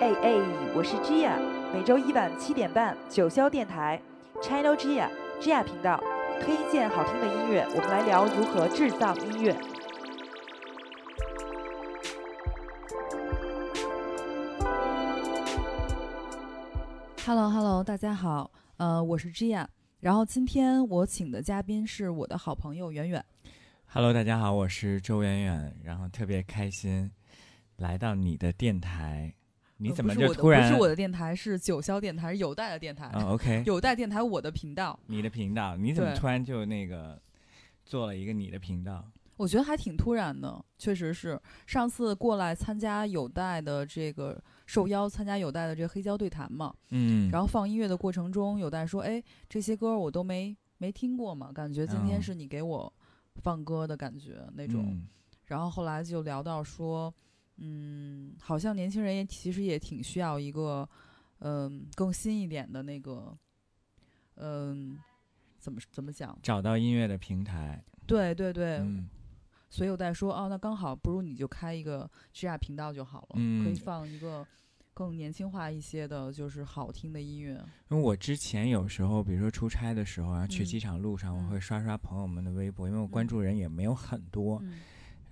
[0.00, 0.32] 哎哎，
[0.74, 1.38] 我是 Gia，
[1.74, 4.00] 每周一晚七点半九霄电台
[4.42, 5.10] Channel Gia
[5.42, 6.02] Gia 频道
[6.40, 9.54] 推荐好听的音乐，我们来聊如何制造音乐。
[17.26, 19.66] Hello Hello，大家好，呃，我是 Gia，
[20.00, 23.22] 然后今天我请的嘉宾是我的好朋友圆圆。
[23.84, 27.10] Hello，大家好，我是周圆圆，然后特别开心
[27.76, 29.34] 来到你的电台。
[29.80, 30.68] 你怎么呃不是我的就突然？
[30.68, 34.98] 不是我的电台，是九霄电台，是有带的电台， 哦，OK，有带电台我的频道。
[35.06, 37.20] 你的频道，你怎么突然就那个
[37.84, 39.04] 做了一个你的频道？
[39.36, 41.40] 我觉得还挺突然的，确实是。
[41.66, 52.92] 上次过来参加有带的这个受邀参加有带的这个黑胶对谈嘛，嗯，然后放音乐的过程中，有带说：“哎，这些歌我都没没听过嘛，感觉今天嗯是你给我
[53.36, 54.84] 放歌的感觉那种。
[54.88, 55.08] 嗯
[55.46, 57.12] 然后后来就聊到说，
[57.60, 60.88] 嗯，好像年轻人也其实也挺需要一个，
[61.40, 63.36] 嗯、更新一点的那个，
[64.36, 64.98] 嗯、
[65.58, 66.36] 怎么怎么讲？
[66.42, 67.82] 找到音乐的平台。
[68.06, 69.08] 对对对，嗯
[69.68, 74.44] 所以我在说，哦，那刚好，不如你就开一个 G R 频道就好了，可以嗯放一个
[74.92, 77.52] 更年轻化一些的，就是好听的音乐。
[77.88, 84.80] 因为我之前有时候，比如说出差的时候，然后去嗯机场路上，嗯我会刷刷朋友们的微博，因为我关嗯注人也没有很多，嗯，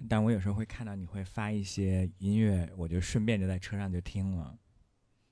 [0.08, 4.58] 但我有时候会看到你会发一些音乐，我就顺便就在车上就听了。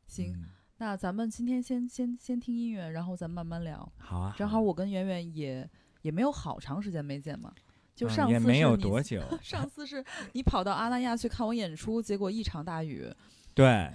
[0.07, 0.47] 行，嗯
[0.79, 3.91] 那咱们今天先先先听音乐，然后咱慢慢聊。
[3.97, 5.69] 好啊，正好我跟圆圆也
[6.03, 7.51] 也没有好长时间没见嘛，
[7.95, 13.11] 就嗯上次也没有多 久，上次是你跑到阿那亚去看我演出，结果一场大雨。
[13.55, 13.91] 对，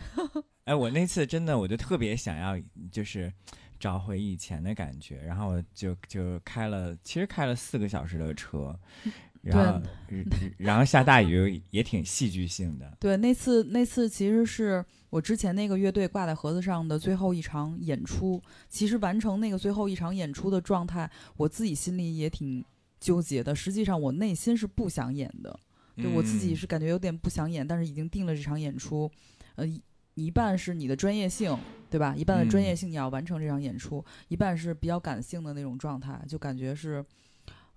[0.65, 2.59] 哎，我那次真的我就特别想要，
[2.91, 3.31] 就是
[3.79, 8.79] 找回以前的感觉，然后我就就开了，其实开了四个小时的车，
[9.41, 9.81] 然后
[10.57, 18.41] 然后下大雨也挺戏剧性的，对，那次那次其实是我之前那个乐队挂在盒子上的最后一场演出。
[18.69, 22.63] 其实完成那个最后一场演出的状态，我自己心里也挺
[22.99, 23.55] 纠结的。
[23.55, 25.59] 实际上我内心是不想演的，
[25.95, 29.09] 对我自己嗯是感觉有点不想演，但是已经定了这场演出，
[29.55, 29.81] 呃，一
[30.13, 31.57] 一半是你的专业性，
[31.89, 32.13] 对吧？
[32.15, 37.03] 一半的专业嗯性你要完成这场演出，一半是比较感性的那种状态，就感觉是，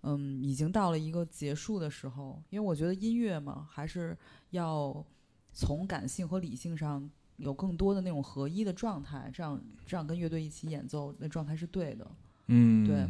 [0.04, 2.42] 嗯，已经到了一个结束的时候。
[2.50, 4.16] 因为我觉得音乐嘛，还是
[4.50, 5.04] 要
[5.53, 12.06] 从感性和理性上有更多的那种合一的状态，这样这样跟乐队一起演奏，那状态是对的。
[12.47, 13.09] 嗯对。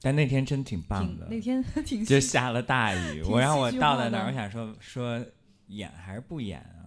[0.00, 5.20] 但那天真挺棒的，挺那天 挺就下了大雨，我让我到了那儿，我想说说
[5.66, 6.77] 演还是不演啊？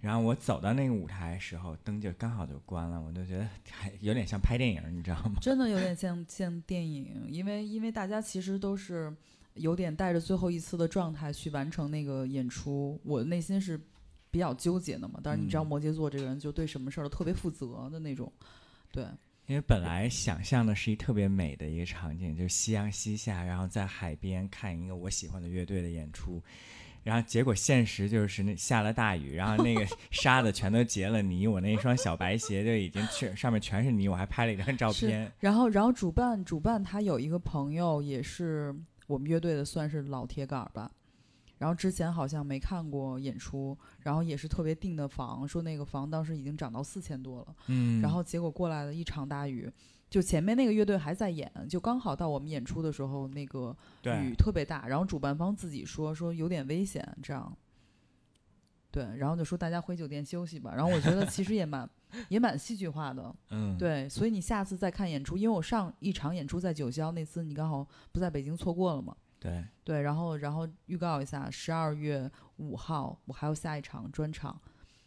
[0.00, 5.34] 然后我走到那个舞台的时候，灯就刚好就关了，我就觉得还有点像拍电影，你知道吗？
[5.42, 9.12] 真的有点像像电影，因为因为大家其实都是
[9.54, 13.80] 有点带着最后一次的状态去完成那个演出，我内心是
[14.30, 15.18] 比较纠结的嘛。
[15.20, 18.32] 但是你知道嗯摩羯座这个人就对什么事儿都特别负责的那种，
[18.92, 19.04] 对，
[19.46, 26.40] 因为本来想象的是一特别美的一个场景，就是夕阳西下，然后在海边看一个我喜欢的乐队的演出，
[27.02, 35.32] 然后结果现实就是那下了大雨，然后那个 沙子全都结了泥，我那一双小白鞋就已经全上面全是泥，我还拍了一张照是片。
[35.38, 38.74] 然后然后主办主办他有一个朋友也是
[39.06, 40.90] 我们乐队的，算是老铁杆儿吧。
[41.56, 47.56] 然后之前好像没看过演出，然后也是特别订的房，说那个房当时已经涨到四千多了。
[47.66, 49.68] 嗯，然后结果过来了一场大雨，
[50.10, 57.56] 就前面那个乐队还在演，就刚好到我们演出的时候，那个雨，特别大，然后主办方自己说说有点危险，这样。
[58.90, 60.72] 对，然后就说大家回酒店休息吧。
[60.74, 61.88] 然后我觉得其实也蛮
[62.30, 69.14] 也蛮戏剧化的，嗯，对，所以你下次再看演出，因为我上一场演出在九霄，那次你刚好不在北京，错过了嘛。
[69.38, 74.58] 对，对，然后然后预告一下，十二月五号我还有下一场专场，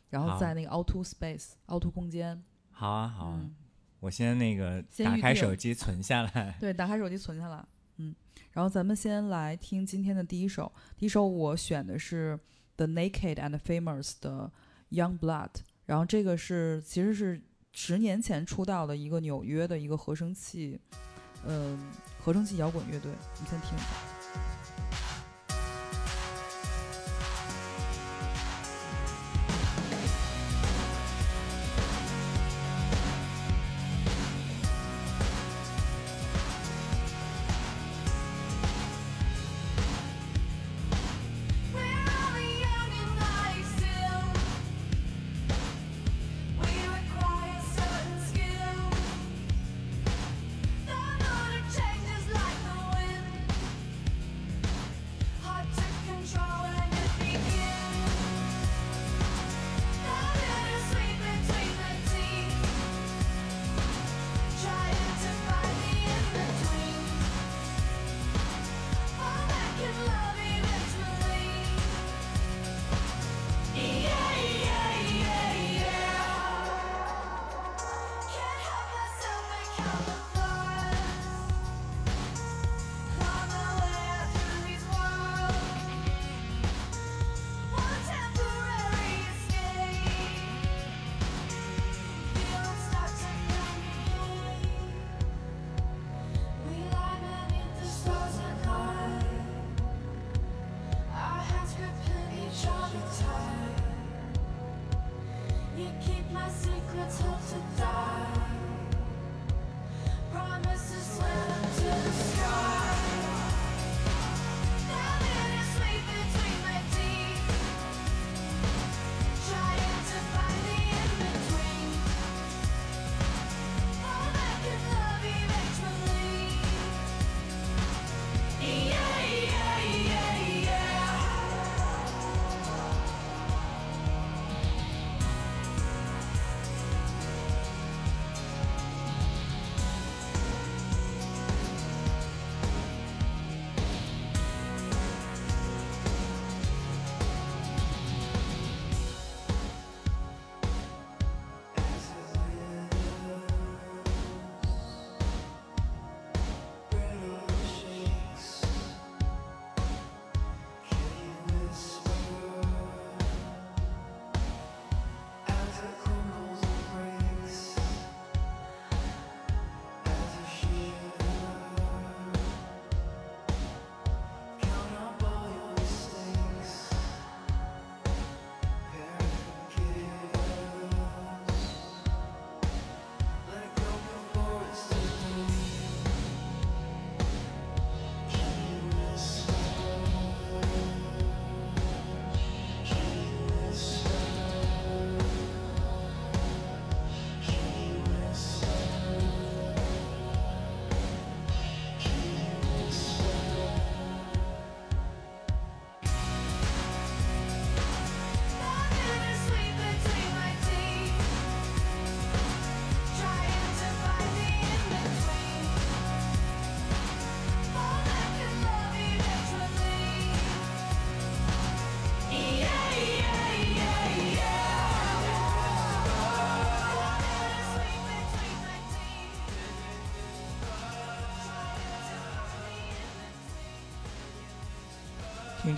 [0.10, 3.56] 然后在那个凹凸 Space 凹凸空间，好啊，好啊，嗯，
[4.02, 6.58] 我先那个打开手机存下来。
[6.60, 7.64] 对，打开手机存下来，
[7.98, 8.14] 嗯，
[8.52, 12.38] 然后咱们先来听今天的第一首，第一首我选的是
[12.78, 14.52] The Naked and Famous 的
[14.90, 15.52] Young Blood，
[15.86, 17.40] 然后这个是其实是
[17.72, 20.80] 十年前出道的一个纽约的一个合成器，
[21.46, 21.80] 嗯、
[22.20, 24.21] 合成器摇滚乐队，你先听一下。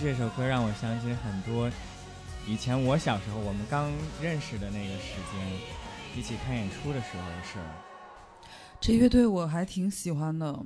[0.04, 1.70] 这首歌让我想起很多
[2.46, 3.90] 以前我小时候我们刚
[4.20, 7.64] 认识的那个时间，一起看演出的时候的事儿。
[8.78, 10.62] 这乐队我还挺喜欢的，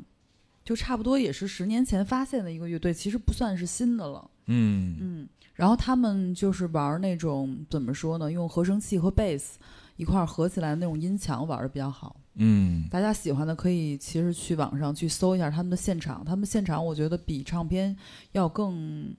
[0.64, 4.28] 就差不多也是十年前发现的一个乐队，其实不算是新的了。
[4.46, 9.60] 嗯嗯，然后他们就是玩那种怎么说呢，用合成器和贝斯
[9.94, 12.16] 一块儿合起来的那种音墙玩的比较好。
[12.40, 17.96] 嗯大家喜欢的可以其实去网上去搜一下他们的现场，他们现场我觉得比唱片
[18.32, 19.14] 要更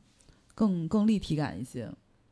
[0.60, 1.90] 更更立体感一些。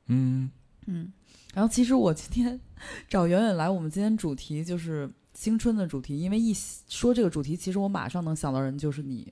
[0.07, 0.51] 嗯
[0.85, 1.09] 嗯，
[1.53, 2.59] 然后其实我今天
[3.07, 6.53] 找远远来，我们今天主题就是青春的主题，因为一
[6.89, 9.31] 说这个主题，其实我马上能想到人就是你，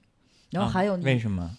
[0.50, 1.58] 然后啊还有你，为什么？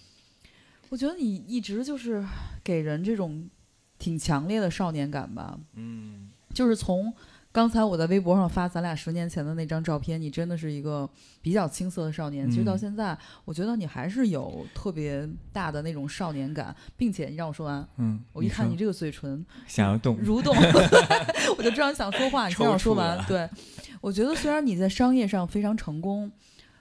[0.89, 2.25] 我觉得你一直就是
[2.65, 3.51] 给人这种
[3.99, 7.13] 挺强烈的少年感吧，嗯就是从
[7.57, 11.09] 刚才我在微博上发咱俩十年前的那张照片，你真的是一个
[11.41, 12.51] 比较青涩的少年。
[12.51, 12.79] 其实到嗯。
[12.79, 20.55] 现在，我觉得你还是有特别大的那种少年感，并且你让我说完，嗯，我一看你这个嘴唇想要动，蠕动，
[21.57, 23.49] 我就知道你想说话，你先让我说完对，
[24.03, 26.31] 我觉得虽然你在商业上非常成功，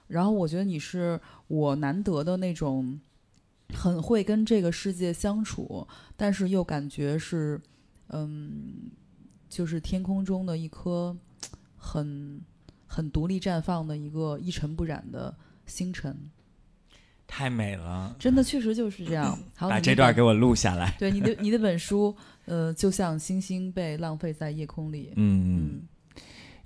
[0.08, 3.00] 然后我觉得你是我难得的那种
[3.72, 7.58] 很会跟这个世界相处，但是又感觉是，
[8.10, 8.90] 嗯，
[9.56, 11.16] 就是天空中的一颗
[11.78, 12.38] 很
[12.86, 15.34] 很独立绽放的一个一尘不染的
[15.64, 16.14] 星辰，
[17.26, 19.38] 太美了，真的确实就是这样。
[19.56, 20.94] 还有把这段给我录下来。
[20.98, 25.14] 对你的你的本书，呃，就像星星被浪费在夜空里。
[25.16, 25.88] 嗯，嗯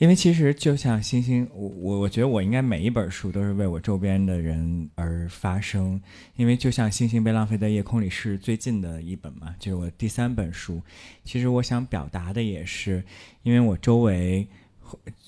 [0.01, 6.01] 因为其实就像星星，我我我觉得我应该每一本书都是为我周边的人而发声，
[6.37, 10.81] 因为就像星星被浪费在夜空里是最近的一本嘛，就是我第三本书。
[11.23, 13.05] 其实我想表达的也是，
[13.43, 14.49] 因为我周围，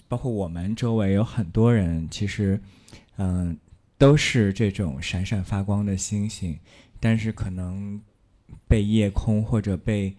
[0.08, 2.58] 包括我们周围有很多人，其实，
[3.18, 3.54] 嗯、
[3.98, 6.58] 都是这种闪闪发光的星星，
[6.98, 8.00] 但是可能
[8.66, 10.16] 被夜空或者被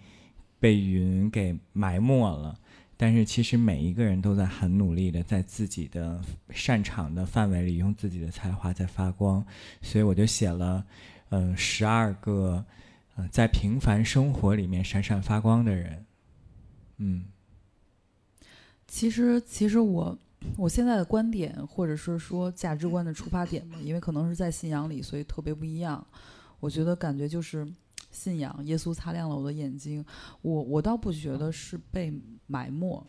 [0.60, 2.60] 被云给埋没了。
[2.96, 9.46] 但是其实每一个人都在很努力的在自己的擅长的范围里用自己的才华在发光，
[9.82, 10.86] 所以我就写了，
[11.30, 12.64] 呃，十二个，
[13.16, 16.06] 呃，在平凡生活里面闪闪发光的人，
[16.98, 17.26] 嗯。
[18.86, 20.16] 其实，其实我
[20.56, 26.06] 我现在的观点，或者是说价值观的出发点嘛，因为可能是在信仰里，所以特别不一样。
[26.60, 27.68] 我觉得感觉就是
[28.14, 30.06] 信仰，耶稣擦亮了我的眼睛。
[30.42, 32.14] 我我倒不觉得是被
[32.48, 33.06] 埋没，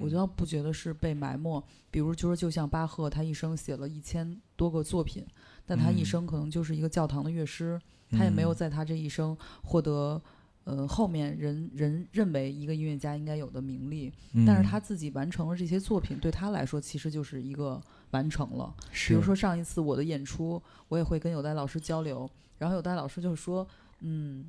[0.00, 1.62] 我倒不觉得是被埋没。
[1.90, 5.24] 比如就是就像巴赫，他一生写了一千多个作品，
[5.64, 7.80] 但他一嗯生可能就是一个教堂的乐师，
[8.10, 10.20] 他也没有嗯在他这一生获得。
[10.64, 17.80] 呃后面人人认为一个音乐家应该有的名利，嗯但是他自己完成了这些作品，对他来说其实就是一个
[18.10, 18.72] 完成了。
[19.08, 23.66] 比如说上一次我的演出，我也会跟有代老师交流，然后有代老师就说，
[24.00, 24.46] 嗯，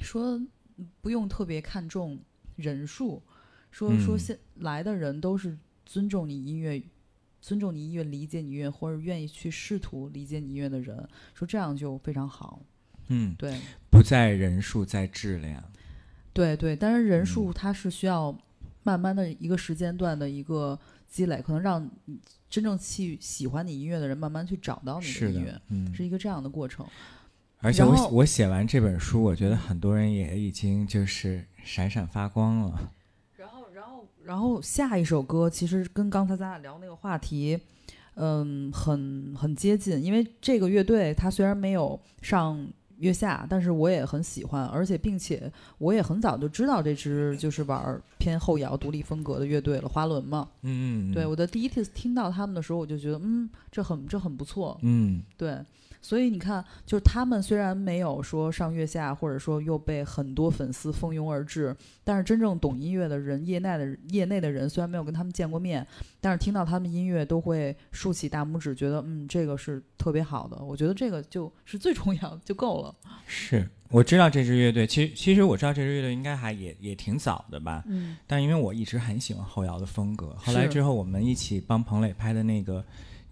[0.00, 0.40] 说
[1.00, 2.18] 不用特别看重
[2.56, 3.22] 人数，
[3.70, 6.82] 说说嗯现来的人都是尊重你音乐。
[7.40, 12.60] 尊重你音乐、理解你音乐，或者愿意去试图理解你音乐的人，说这样就非常好。
[13.06, 15.62] 嗯，对，不在人数，在质量。
[16.32, 18.36] 对对，但是人嗯数它是需要
[18.82, 20.76] 慢慢的一个时间段的一个
[21.08, 21.88] 积累，可能让
[22.50, 25.60] 真正去喜欢你音乐的人慢慢去找到你的音乐
[25.94, 26.84] 是一个这样的过程。
[27.60, 32.92] 而且我写我写完这本书，我觉得很多人也已经就是闪闪发光了。
[33.36, 37.58] 然后，然后，然后下一首歌其实跟刚才咱俩聊那个话题，
[38.14, 42.64] 嗯，很很接近，因为这个乐队它虽然没有上
[42.98, 50.48] 月下，但是我也很喜欢，而且并且我也很早就知道这支就是玩偏后摇独立风格的乐队了，花轮嘛。
[50.62, 54.78] 嗯，嗯对，我的第一次听到他们的时候，我就觉得，嗯，这很这很不错。
[54.82, 55.58] 嗯对，
[56.00, 65.86] 所以你看，就是他们虽然没有说上月下，或者说又被很多粉丝蜂拥而至，但是真正懂音乐的人，业内的业内的人，虽然没有跟他们见过面，
[66.20, 70.56] 但是听到他们音乐都会竖起大拇指，觉得嗯，这个是特别好的。
[70.64, 72.94] 我觉得这个就是最重要的，就够了。
[73.26, 82.84] 是我知道这支乐队，其实其实我知道这支乐队应该还也也挺早的吧，嗯，但因为我一直很喜欢后摇的风格，后来之后我们一起帮彭磊拍的那个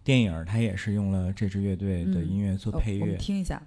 [0.07, 3.17] 电影，它也是用了这支乐队的嗯音乐做呃我们配乐。
[3.17, 3.61] 听一下。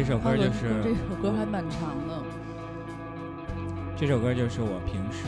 [0.00, 2.22] 这首歌就是这首歌还蛮长的。
[3.94, 5.26] 这首歌就是我平时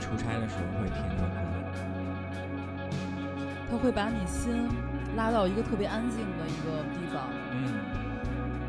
[0.00, 1.36] 出差的时候会听的歌。
[3.70, 4.70] 它会把你心
[5.18, 7.28] 拉到一个特别安静的一个地方。
[7.52, 7.74] 嗯，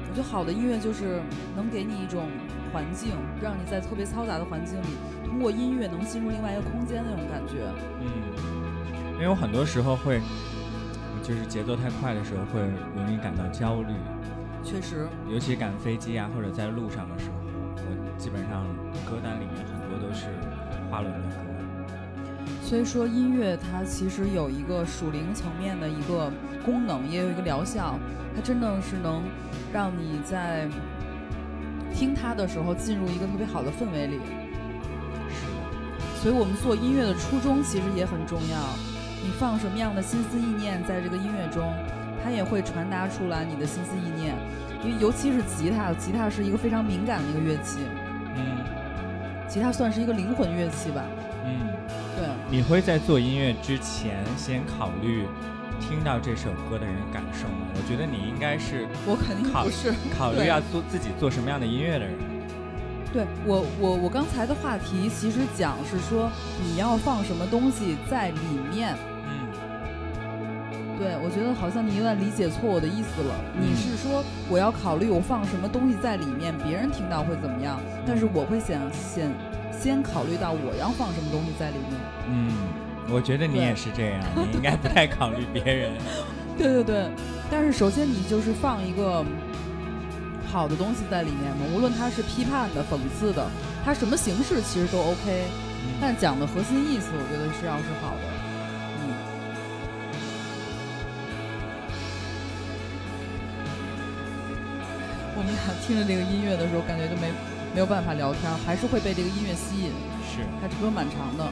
[0.09, 1.21] 我觉得好的音乐就是
[1.55, 2.27] 能给你一种
[2.73, 7.63] 环境，让你在特别嘈杂的环境里，通过音乐能进入另外一个空间那种感觉。
[8.01, 8.11] 嗯，
[9.13, 10.19] 因为我很多时候会，
[11.23, 12.59] 就是节奏太快的时候会
[12.97, 13.93] 容易感到焦虑，
[14.67, 17.35] 确实，尤其赶飞机啊或者在路上的时候，
[17.77, 18.65] 我基本上
[19.05, 20.25] 歌单里面很多都是
[20.91, 21.35] 花轮的歌。
[22.61, 26.29] 所以说音乐它其实有一个属灵层面的一个
[26.65, 27.97] 功能，也有一个疗效，
[28.35, 29.23] 它真的是能
[29.71, 30.67] 让你在
[31.95, 34.19] 听它的时候进入一个特别好的氛围里。
[35.31, 38.57] 是的，所以我们做音乐的初衷其实也很重要。
[39.23, 41.73] 你放什么样的心思意念在这个音乐中，
[42.27, 44.35] 它也会传达出来你的心思意念。
[44.83, 47.79] 因为尤其是吉他，吉他是一个非常敏感的一个乐器，
[48.35, 48.57] 嗯
[49.47, 51.05] 吉他算是一个灵魂乐器吧。
[51.45, 51.69] 嗯。
[52.17, 55.25] 对，你会在做音乐之前先考虑
[55.79, 57.65] 听到这首歌的人感受吗？
[57.73, 59.93] 我觉得你应该是我肯定不是。
[60.17, 62.13] 考 虑要做自己做什么样的音乐的人。
[63.13, 66.29] 对我，我我刚才的话题其实讲是说
[66.61, 68.93] 你要放什么东西在里面。
[70.97, 73.35] 嗯对，我觉得好像你有点理解错我的意思了。
[73.53, 77.79] 你嗯是说我要考虑我放什么东西在里面，别人听到会怎么样？
[78.05, 79.31] 但是我会想先
[79.71, 81.93] 先考虑到我要放什么东西在里面。
[82.29, 82.51] 嗯，
[83.09, 85.91] 我觉得你也是这样，你应该不太考虑别人。
[86.57, 87.09] 对对对，
[87.51, 89.23] 但是首先你就是放一个
[90.51, 93.45] 好的东西在里面嘛，无论它是批判的、讽刺的，
[93.85, 95.45] 它什么形式其实都 OK，
[96.01, 98.36] 但讲的核心意思，我觉得是要是好的。
[105.47, 107.31] 们 俩听着这个音乐的时候，感觉就没
[107.73, 109.91] 没有办法聊天，还是会被这个音乐吸引。
[110.27, 111.47] 是，它这歌蛮长的，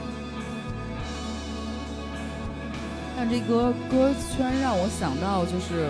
[3.16, 5.88] 但这歌歌居然让我想到，就是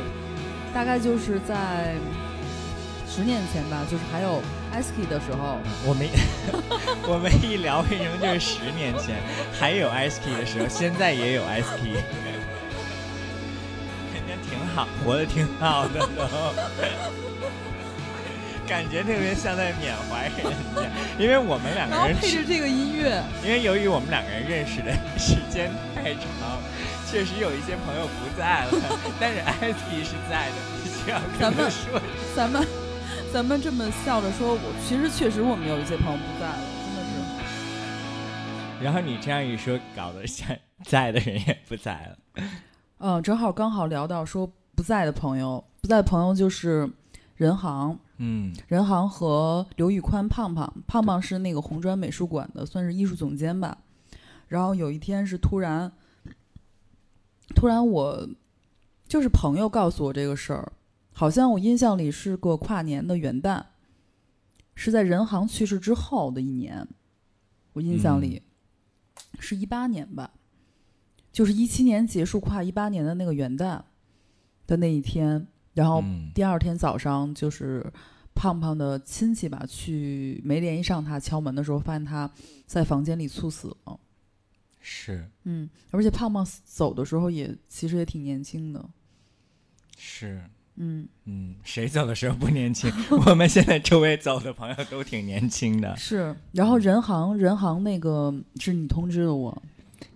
[0.73, 1.95] 大概就是在
[3.09, 4.41] 十年前吧，就是还有
[4.73, 6.07] ASKI 的时候，我们
[7.09, 9.17] 我们一聊，为什么就是十年前
[9.59, 11.97] 还有 Key 的时候，现在也有 Key，
[14.15, 16.23] 人家挺好，活得挺好的都。
[18.67, 26.61] 感觉特别像在缅怀人家，因为我们两个人是配着这个音乐，因为由于我们两个人认识的时间太长，
[27.07, 28.73] 确实有一些朋友不在了，
[29.21, 32.01] 但是艾迪是在的，必须要跟咱们他说。
[32.35, 32.67] 咱们
[33.33, 37.03] 咱们这么笑着说，我其实确实我们有一些朋友不在了，真的
[38.79, 38.85] 是。
[38.85, 40.49] 然后你这样一说，搞得像
[40.85, 42.45] 在的人也不在了。
[42.99, 46.91] 嗯，正好刚好聊到说不在的朋友，不在的朋友就是
[47.37, 48.55] 任航，嗯。
[48.69, 53.79] 任航和刘宇宽胖胖，胖胖是那个红砖美术馆的，算是艺术总监吧。
[54.49, 55.91] 然后有一天是突然，
[57.55, 58.29] 突然我
[59.09, 60.73] 就是朋友告诉我这个事儿，
[61.13, 63.63] 好像我印象里是个跨年的元旦，
[64.75, 66.87] 是在任航去世之后的一年，
[67.73, 68.43] 我印象里、
[69.39, 70.31] 是一八年吧，
[71.33, 73.83] 就是一七年结束跨一八年的那个元旦
[74.67, 77.85] 的那一天，然后嗯第二天早上就是
[78.35, 82.31] 胖胖的亲戚吧，去没联系上他，敲门的时候发现他
[82.67, 84.01] 在房间里猝死了。
[84.81, 88.83] 是嗯，而且胖胖走的时候也其实也挺年轻的。
[89.99, 90.41] 是，
[90.77, 92.91] 嗯，嗯，谁走的时候不年轻？
[93.27, 95.97] 我们现在周围走的朋友都挺年轻的。
[95.97, 96.35] 是。
[96.53, 99.63] 然后人行人行那个是你通知的我，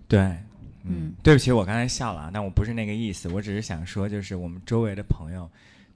[0.09, 0.39] 对，
[0.85, 5.51] 嗯嗯，对不起，我刚才笑了啊，但我不是那个意思，我只是想说，就是我们周围的朋友，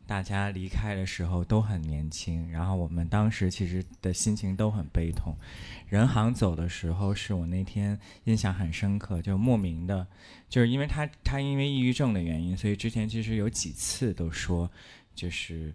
[0.07, 5.37] 大家离开的时候都很年轻，然后我们当时其实的心情都很悲痛。
[5.89, 10.07] 任航走的时候，是我那天印象很深刻，就莫名的，
[10.49, 14.71] 就是因为他他因为抑郁症的原因，所以之前其实有几次都说，
[15.15, 15.73] 就是。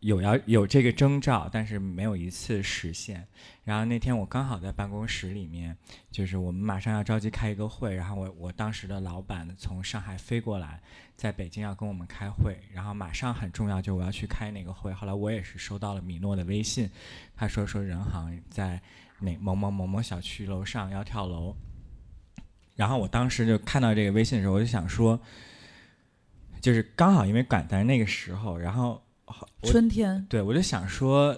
[0.00, 3.26] 有要有这个征兆，但是没有一次实现。
[3.64, 5.76] 然后那天我刚好在办公室里面，
[6.10, 10.82] 就是我们马上要着急开一个会，然后我我当时的老板从上海飞过来，
[11.16, 14.92] 在北京要跟我们开会，然后马上很重要，就我要去开那个会。
[14.92, 16.90] 后来我也是收到了米诺的微信，
[17.36, 18.80] 他说说人行在
[19.20, 21.54] 哪某某某某小区楼上要跳楼，
[22.74, 25.20] 然后我当时就看到这个微信的时候，我就想说，
[26.60, 29.00] 就是刚好因为赶在那个时候，然后
[29.62, 30.24] 春天。
[30.28, 31.36] 对，我就想说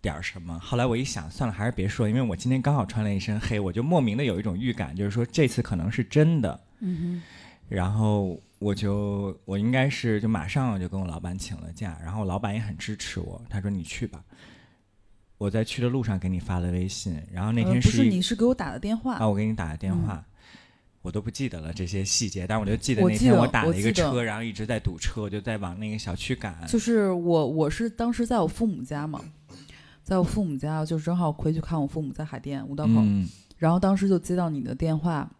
[0.00, 0.58] 点儿什么。
[0.58, 6.60] 后来我一想，算了，还是别说，因为我今天刚好穿了一身黑，我就莫名的有一种预感，就是说这次可能是真的。
[6.80, 7.22] 嗯
[7.68, 14.22] 然后我就我应该是就马上我就跟我老板请了假，然后我老板也很支持我，他说你去吧。
[15.38, 20.24] 我在去的路上给你发了微信，然后那呃不是你是给我打的电话，啊，我给你打的电话，
[21.02, 26.56] 我都不记得了这些细节，但我就记得那天我打了一个车，然后一直在堵车，我就在往那个小区赶。
[26.66, 29.20] 就是我我是当时在我父母家嘛，
[30.02, 35.30] 在我父母家，就正好回去看我父母在海淀五道口，嗯然后当时就接到你的电话，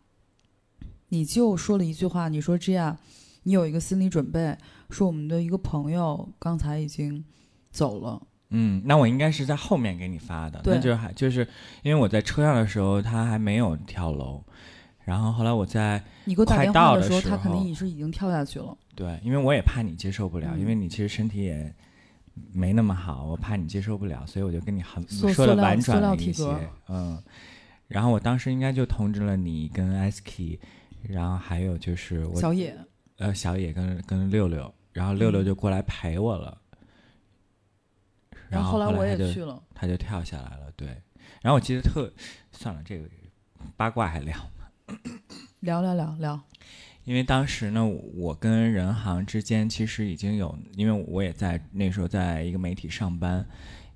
[1.09, 2.97] 你就说了一句话，你说这样，
[3.43, 4.57] 你有一个心理准备，
[4.91, 7.25] 说我们的一个朋友刚才已经
[7.73, 11.47] 走了，嗯，那我应该是在后面给你发的，对那就还就是
[11.83, 14.45] 因为我在车上的时候他还没有跳楼，
[15.05, 18.77] 然后后来我在你给我打快电话的时候，他肯定候也是已经跳下去了。
[18.95, 21.75] 对，因为我也怕你接受不了，嗯因为你其实身体也
[22.53, 26.45] 没那么好，我怕你接受不了，所以我就跟你很塑说的婉转了一些
[26.89, 27.23] 嗯。
[27.89, 30.59] 然后我当时应该就通知了你跟 SK，
[31.03, 32.75] 然后还有就是我小野，
[33.19, 36.57] 呃小野跟跟六六，然后六六嗯就过来陪我了，
[38.31, 40.89] 后然后后来我也去了，他就跳下来了，对。
[41.43, 42.11] 然后我记得特，
[42.53, 43.07] 算了，这个
[43.77, 44.37] 八卦还聊，
[45.61, 46.41] 聊聊聊聊，
[47.05, 53.45] 因为当时呢，我跟任航之间其实已经有，因为我也在那时候在一个媒体上班，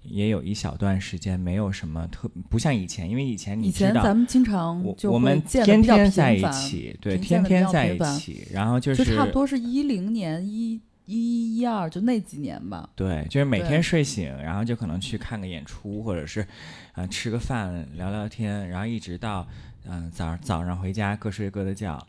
[0.03, 3.93] 也有一小段时间没有什么特，不像以前，因为以前你知道。
[3.93, 12.89] 前咱们经常我就我们天天在一起，对，天天在一起，然后就就是差不多是一零年一一一二就那几年吧。
[12.95, 16.47] 对，就是每天睡醒，然后就可能去看个演出，或者是，
[16.95, 19.47] 呃，吃个饭聊聊天，然后一直到，
[19.89, 22.05] 嗯、早早上回家各睡各的觉，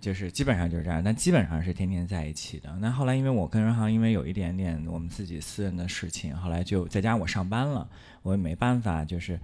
[0.00, 2.74] 就是基本上就是这样，但基本上是天天在一起的。
[2.80, 7.88] 那后来因为我跟任航因为有一点点我们自己私人的事情，后来就再加上我上班了，
[8.22, 9.38] 我也没办法就是。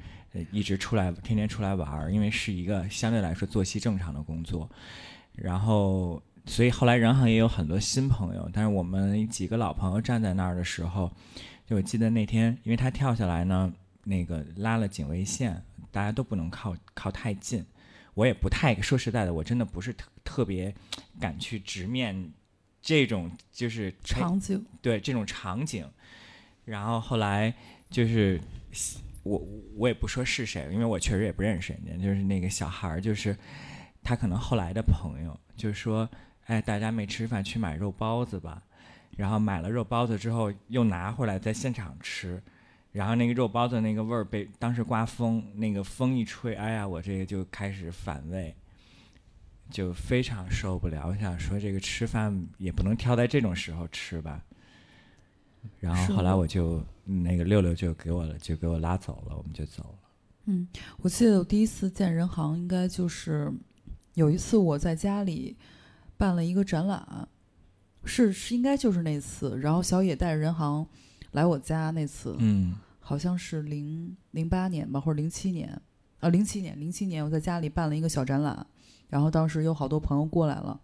[0.52, 4.70] 一直出来，天天出来玩儿，因为是一个相对来说作息正常的工作，
[5.34, 11.10] 然后所以后来任航也有很多新朋友，但是我们几个老朋友站在那儿的时候，
[11.66, 13.72] 就我记得那天，因为他跳下来呢，
[14.04, 17.64] 那个拉了警卫线，大家都不能靠靠太近。
[18.14, 20.74] 我也不太说实在的，我真的不是特特别
[21.20, 22.32] 敢去直面
[22.82, 25.88] 这种就是场景，对这种场景。
[26.64, 27.54] 然后后来
[27.88, 28.40] 就是
[29.22, 29.38] 我
[29.76, 33.36] 我也不说是谁，因为我确实也不认识人家，就是那个小孩儿，就是
[34.02, 36.08] 他可能后来的朋友，就说，
[36.46, 38.62] 哎，大家没吃饭，去买肉包子吧。
[39.16, 42.42] 然后买了肉包子之后，又拿回来在现场吃，
[42.92, 48.54] 然后那个肉包子那个味儿被当时刮风，那个风一吹，哎呀，我这个就开始反胃，
[49.70, 51.06] 就非常受不了。
[51.06, 54.42] 我想说，这个吃饭也不能挑在这种时候吃吧。
[55.80, 59.98] 然后后来我就那个六六就给我了，就给我拉走了，我们就走了。
[60.46, 60.66] 嗯
[61.02, 63.52] 我记得我第一次见任航，应该就是
[64.14, 65.54] 有一次我在家里
[66.16, 67.28] 办了一个展览，
[68.04, 70.86] 是是应该就是那次，然后小野带着任航
[71.32, 72.74] 来我家那次，嗯。
[73.00, 75.80] 好像是零零八年吧，或者零七年，
[76.20, 78.66] 啊，零七年，零七年我在家里办了一个小展览，
[79.08, 80.78] 然后当时有好多朋友过来了，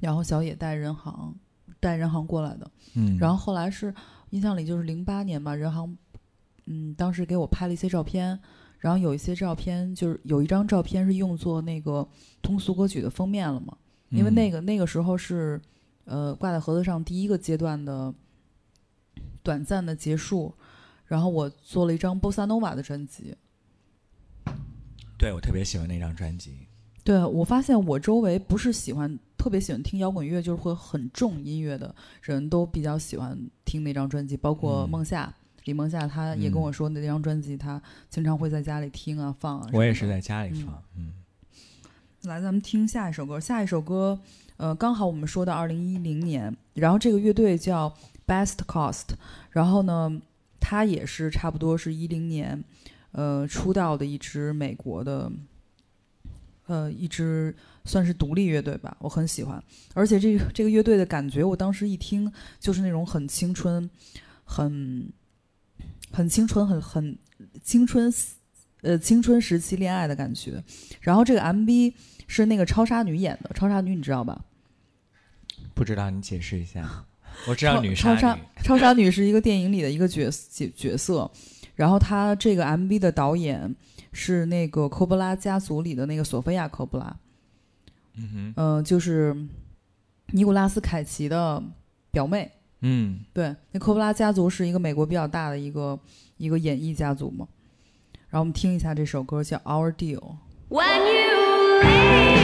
[0.00, 1.38] 然后小野带人行
[1.78, 3.94] 带人行过来的，嗯，然后后来是
[4.30, 5.94] 印象里就是零八年吧，人行，
[6.64, 8.40] 嗯，当时给我拍了一些照片，
[8.78, 12.08] 然后有一些照片就是有一张照片是用作那个
[12.40, 13.76] 通俗歌曲的封面了嘛，
[14.08, 15.60] 因为那个个那个时候是
[16.06, 18.14] 呃挂在盒子上第一个阶段的
[19.50, 20.54] 短暂的结束，
[21.06, 23.36] 然后我做了一张波萨诺瓦的专辑。
[25.18, 26.68] 对我特别喜欢那张专辑。
[27.02, 35.34] 对我发现我周围不是喜欢特别喜欢听摇滚乐，就是会很重音乐的人都比较喜欢听那张专辑，包括嗯孟夏。
[35.64, 39.68] 李梦夏他也跟嗯我说，那张专辑他经常会在家里听啊放啊。
[39.72, 40.06] 我也是。
[40.06, 41.12] 在家里放，嗯
[42.22, 43.40] 来，咱们听下一首歌。
[43.40, 44.16] 下一首歌，
[44.58, 47.92] 呃，刚好我们说到二零一零年，然后这个乐队叫
[48.30, 49.06] Best Cost，
[49.50, 50.22] 然后呢，
[50.60, 52.62] 他也是差不多是一零年，
[53.10, 55.32] 呃，出道的一支美国的，
[56.66, 57.52] 呃，一支
[57.84, 59.60] 算是独立乐队吧，我很喜欢。
[59.94, 63.90] 而且这个这个乐队的感觉，我当时一听就是那种很青春，
[64.44, 65.12] 很
[66.12, 67.18] 很青春，很很
[67.64, 68.14] 青春，
[68.82, 70.62] 呃，青春时期恋爱的感觉。
[71.00, 71.92] 然后这个 MV
[72.28, 74.44] 是那个超杀女演的，超杀女你知道吧？
[75.74, 77.06] 不知道你解释一下。
[77.46, 81.30] 我知道超女超杀，超杀女是一个电影里的一个角角角色，
[81.74, 83.74] 然后她这个 MV 的导演
[84.12, 87.16] 是那个科波拉家族里的那个索菲亚科波拉，
[88.16, 89.34] 嗯哼，嗯、就是
[90.32, 91.62] 尼古拉斯凯奇的
[92.10, 92.50] 表妹。
[92.82, 95.98] 嗯，对，那科波拉家族是一个美国比较大的一个
[96.38, 97.46] 一个演艺家族嘛。
[98.30, 100.18] 然后我们听一下这首歌，叫《Our Deal》。
[100.70, 102.39] When you leave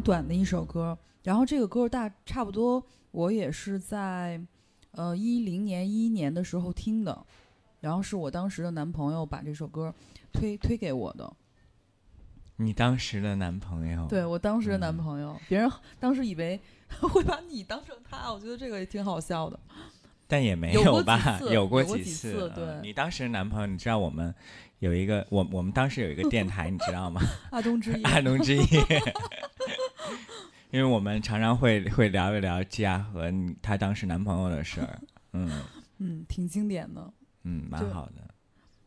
[0.00, 0.96] 短的一首歌。
[1.22, 4.40] 然后这个歌大差不多，我也是在
[4.92, 7.26] 呃一零年一一年的时候听的，
[7.80, 9.94] 然后是我当时的男朋友把这首歌
[10.32, 11.30] 推推给我的。
[12.56, 16.60] 你当时的男朋友，对我当时的男嗯朋友，别人当时以为
[17.00, 19.58] 会把你当成他，我觉得这个也挺好笑的。
[20.26, 21.38] 但也没有过几吧？
[21.38, 22.32] 次有过几次。
[22.32, 24.34] 嗯次对你当时的男朋友，你知道我们
[24.80, 27.22] 有一个，我我们当时有一个电台，你知道吗？
[27.52, 28.64] 阿东之夜，阿东之夜。
[30.72, 35.00] 因为我们常常会会聊一聊吉亚和她当时男朋友的事儿，
[35.32, 35.50] 嗯
[35.98, 37.12] 嗯，挺经典的。
[37.44, 38.14] 嗯，蛮好的。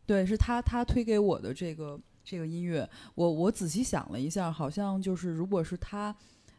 [0.06, 6.14] 对，是他他推给我的这个这个音乐，我我仔细想了一下，好像就是如果是他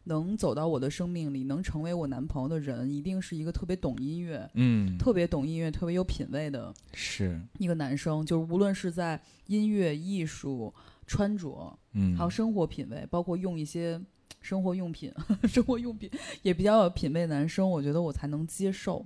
[0.05, 8.25] 能走到我的生命里，能成为我男朋友的人，一定是一个特别懂音乐、嗯，特别懂音乐、特别有品味的是，一个男生。
[8.25, 10.73] 就是无论是在音乐、艺术、
[11.07, 13.99] 穿着，嗯，还有生活品味，包括用一些
[14.41, 15.11] 生活用品、
[15.49, 16.09] 生活用品
[16.43, 19.05] 也比较有品味的男生，我觉得我才能接受。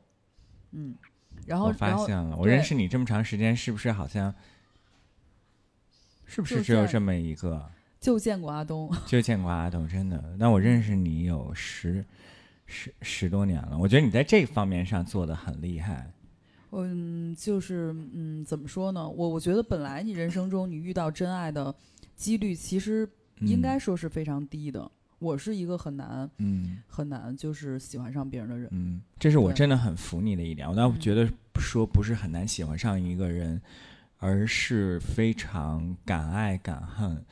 [0.71, 0.95] 嗯，
[1.45, 4.35] 然后我发现了，我认识你这么长时间，是不是好像，
[6.25, 7.71] 是不是只有这么一个？
[7.99, 8.89] 就见过阿东。
[9.05, 10.35] 就见过阿东，真的。
[10.37, 12.03] 那我认识你有十
[12.65, 16.11] 十十多年了，我觉得你在这方面上做的很厉害。
[16.71, 19.09] 嗯，就是嗯，怎么说呢？
[19.09, 21.73] 我我觉得本来你人生中你遇到真爱的
[22.15, 23.09] 几率其实
[23.39, 24.89] 应该嗯说是非常低的。
[25.17, 28.69] 我是一个很难嗯很难就是喜欢上别人的人。
[28.71, 30.69] 嗯，这是我真的很服你的一点。
[30.69, 31.27] 我倒嗯觉得
[31.59, 33.59] 说不是很难喜欢上一个人，
[34.19, 37.25] 而是非常敢爱敢恨，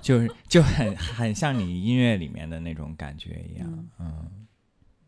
[0.00, 3.88] 就是 就很很像你音乐里面的那种感觉一样。
[3.98, 4.46] 嗯，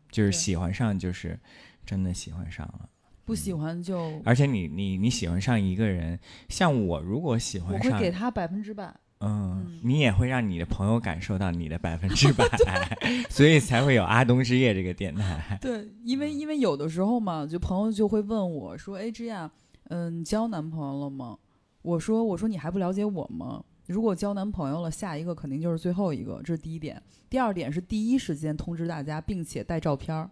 [0.09, 1.39] 就是喜欢上就是
[1.85, 2.89] 真的喜欢上了。
[3.25, 8.85] 不喜欢就而且你你你喜欢上一个人，像我如果喜欢上，会给他百分之百。
[8.85, 12.45] 嗯嗯，你也会让你的朋友感受到你的百分之百，
[13.31, 15.57] 所以才会有阿东之夜这个电台。
[15.61, 19.49] 对，因为因为有的时候嘛，就朋友就会问我说：“哎，这样，
[19.89, 21.37] 嗯，你交男朋友了吗？”
[21.81, 23.63] 我说：“我说你还不了解我吗？
[23.87, 27.01] 如果交男朋友了，下一个肯定就是最后一个，这是第一点。
[27.29, 30.29] 第二点是第一时间通知大家，并且带照片儿。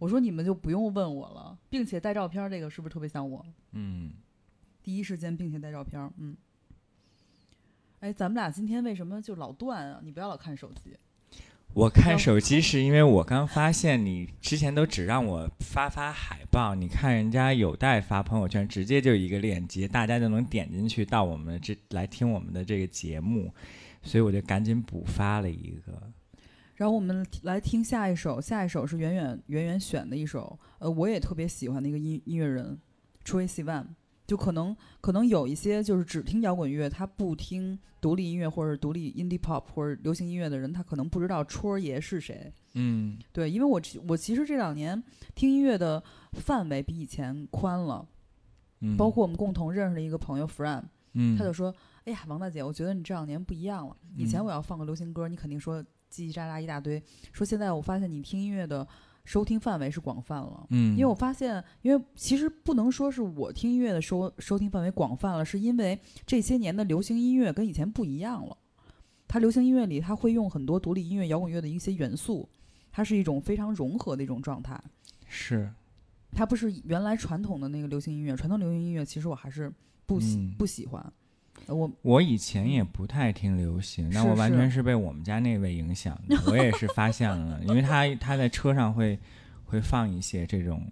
[0.00, 3.46] 我说你们就不用问我了，并且带照片儿，这个是不是特别像我？
[3.72, 4.12] 嗯，
[4.82, 6.36] 第一时间并且带照片儿，嗯。
[8.00, 10.00] 哎，咱们俩今天为什么就老断啊？
[10.02, 10.96] 你不要老看手机。
[11.74, 23.52] 我看手机是因为我刚发现你之前都只让我发发海报，你看人家有待发朋友圈，直接就一个链接，大家就能点进去到我们这来听我们的这个节目，
[24.04, 26.00] 所以我就赶紧补发了一个。
[26.76, 32.78] 然后我们来听下一首，下一首是远远远远选的一首，呃，我也特别喜欢的一个音音乐人
[33.24, 33.86] ，Troye Sivan。
[34.26, 42.52] 就可能可能有一些就是只听摇滚乐，他不听独立音乐或者独立 indie pop 或者流行音乐的人，他可能不知道戳儿爷是谁。
[42.76, 45.00] 嗯对，因为我其我其实这两年
[45.34, 48.06] 听音乐的范围比以前宽了，
[48.80, 50.82] 嗯，包括我们共同认识的一个朋友 Fran，
[51.12, 51.72] 嗯，他就说
[52.04, 53.96] ：“哎呀，王大姐，我觉得你这两年不一样了。
[54.16, 57.00] 以前嗯我要放个流行歌，你肯定说叽叽喳喳一大堆。
[57.32, 58.86] 说现在我发现你听音乐的
[59.24, 60.66] 收听范围是广泛了。
[60.70, 68.56] 嗯，因为我发现，因为其实不能说是我听音乐的收收听范围广泛了，是因为这些年的流行音乐跟以前不一样了。
[69.26, 72.48] 它流行音乐里，它会用很多独立音乐、摇滚乐的一些元素，
[72.92, 74.80] 它是一种非常融合的一种状态。
[75.26, 75.72] 是
[76.32, 79.72] 它不是原来传统的那个流行音乐，传统流行音乐其实我还是
[80.06, 81.12] 不喜、嗯不喜欢。
[81.66, 86.36] 呃我我以前也不太听流行，那我完全是被我们家那位影响的。
[86.46, 89.18] 我也是发现了， 因为他他在车上会
[89.64, 90.82] 会放一些这种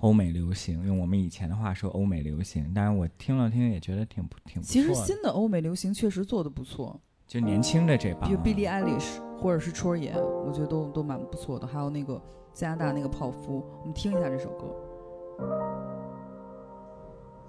[0.00, 2.70] 欧美流行，用我们以前的话说欧美流行。
[2.74, 11.66] 但是我听了听也觉得挺不挺不错其实新的欧美流行确实做的不错，就年轻的这帮啊，比如 Billie Eilish 或者是戳儿爷，我觉得都都蛮不错的。
[11.66, 12.22] 还有那个
[12.52, 14.66] 加拿大那个泡芙，我们听一下这首歌。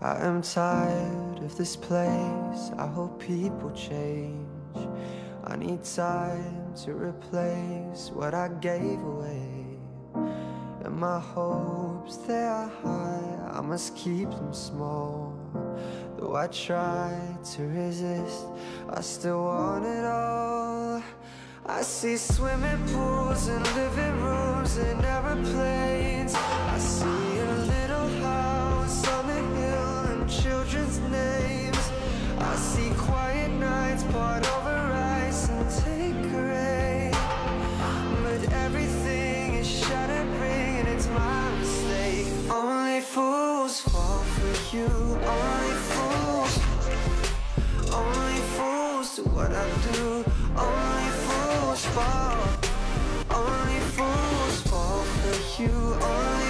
[0.01, 2.71] I am tired of this place.
[2.77, 4.47] I hope people change.
[5.43, 9.65] I need time to replace what I gave away.
[10.83, 13.49] And my hopes, they are high.
[13.51, 15.33] I must keep them small.
[16.17, 17.19] Though I try
[17.53, 18.45] to resist,
[18.89, 21.01] I still want it all.
[21.65, 26.33] I see swimming pools and living rooms and aeroplanes.
[26.35, 27.39] I see
[32.41, 34.93] I see quiet nights poured over
[35.25, 37.11] ice and take a rain.
[38.23, 42.27] But everything is shattering and it's my mistake.
[42.49, 44.87] Only fools fall for you.
[44.87, 46.53] Only fools.
[47.91, 50.23] Only fools do what I do.
[50.55, 52.37] Only fools fall.
[53.31, 56.48] Only fools fall for you.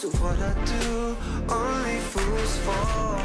[0.00, 1.16] Do what I do.
[1.48, 3.20] Only fools fall.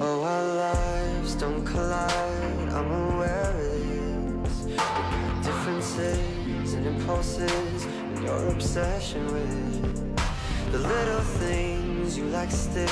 [0.00, 2.68] Oh, our lives don't collide.
[2.72, 4.64] I'm aware of this.
[5.44, 10.72] Differences and impulses, and your obsession with it.
[10.72, 12.88] The little things you like stick,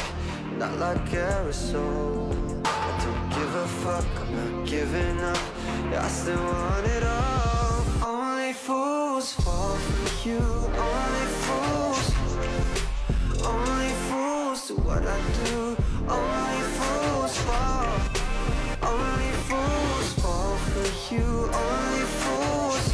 [0.59, 2.35] not like aerosol.
[2.67, 4.05] I don't give a fuck.
[4.21, 5.39] I'm not giving up.
[5.91, 7.85] Yeah, I still want it all.
[8.05, 10.43] Only fools fall for you.
[10.87, 12.07] Only fools.
[13.47, 15.77] Only fools do what I do.
[16.09, 17.87] Only fools fall.
[18.83, 21.29] Only fools fall for you.
[21.65, 22.87] Only fools.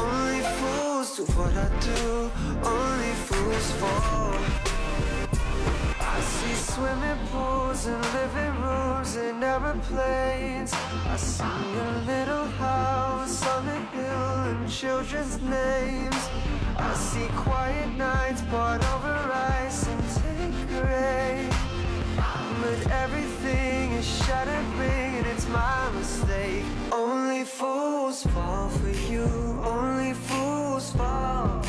[0.00, 2.30] Only fools do what I do.
[2.62, 4.69] Only fools fall.
[6.12, 10.72] I see swimming pools and living rooms and aeroplanes.
[11.06, 16.20] I see a little house on the hill and children's names.
[16.76, 19.16] I see quiet nights poured over
[19.62, 21.48] ice and Tanqueray.
[22.60, 26.64] But everything is shattering and it's my mistake.
[26.90, 29.28] Only fools fall for you.
[29.64, 31.62] Only fools fall.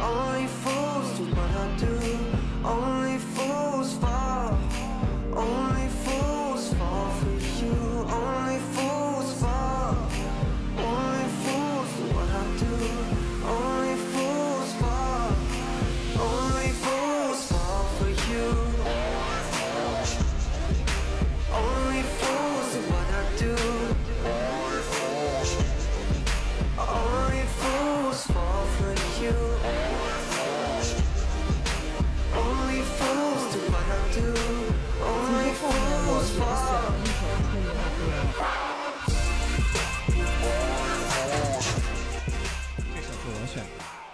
[0.00, 1.98] Only fools do what I do.
[2.64, 3.07] Only
[3.88, 3.98] fools
[5.34, 5.67] fall.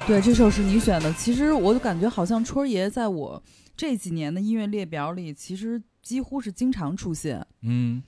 [0.07, 1.11] 对，这首是你选的。
[1.15, 3.43] 其实我就感觉好像春儿爷在我
[3.75, 7.45] 这几年的音乐列表里，其实几乎是经常出现。
[7.63, 8.03] 嗯，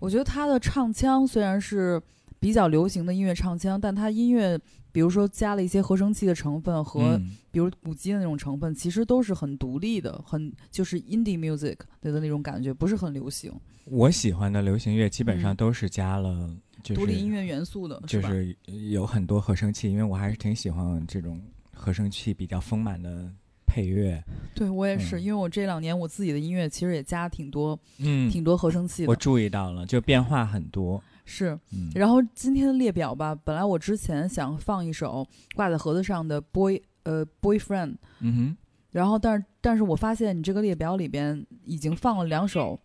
[0.00, 2.02] 我觉得他的唱腔虽然是
[2.40, 4.58] 比较流行的音乐唱腔，但他音乐，
[4.92, 7.30] 比如说加了一些合成器的成分和嗯。
[7.50, 13.52] 比如鼓机的那种成分，其实都是很独立的，很就是 indie music 的那种感觉，不是很流行，
[13.86, 15.56] 我喜欢的流行乐基本上嗯。
[15.56, 18.54] 都是加了，就是独立音乐元素的，就是
[18.90, 21.40] 有很多合成器，因为我还是挺喜欢这种
[21.74, 23.28] 合成器比较丰满的
[23.66, 24.22] 配乐。
[24.54, 25.22] 对我也是，嗯。
[25.22, 31.02] 因为我这两年我自己的音乐其实也加挺多、嗯，挺多合成器的，我注意到了，就变化很多。
[31.30, 31.50] 是。
[31.72, 38.56] 嗯，然后今天的列表吧，本来我之前想放一首挂在盒子上的 boy 呃 boyfriend，嗯哼，
[38.92, 42.80] 然后但是但是我发现你这个列表里边已经放了两首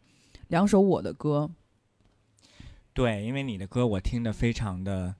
[0.50, 1.50] 两首我的歌，
[2.94, 5.16] 对，因为你的歌我听的非常的。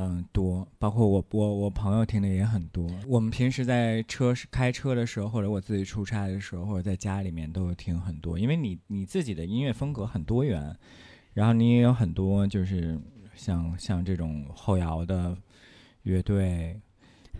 [0.00, 2.88] 嗯，多，包括我我我朋友听的也很多。
[3.04, 8.38] 我们平时在车开车的时候，或者我自己出差的时候，或者在家里面都有听很多。
[8.38, 10.72] 因为你你自己的音乐风格很多元，
[11.38, 12.98] 然后你也有很多就是
[13.36, 15.36] 像像这种后摇的
[16.02, 16.76] 乐队、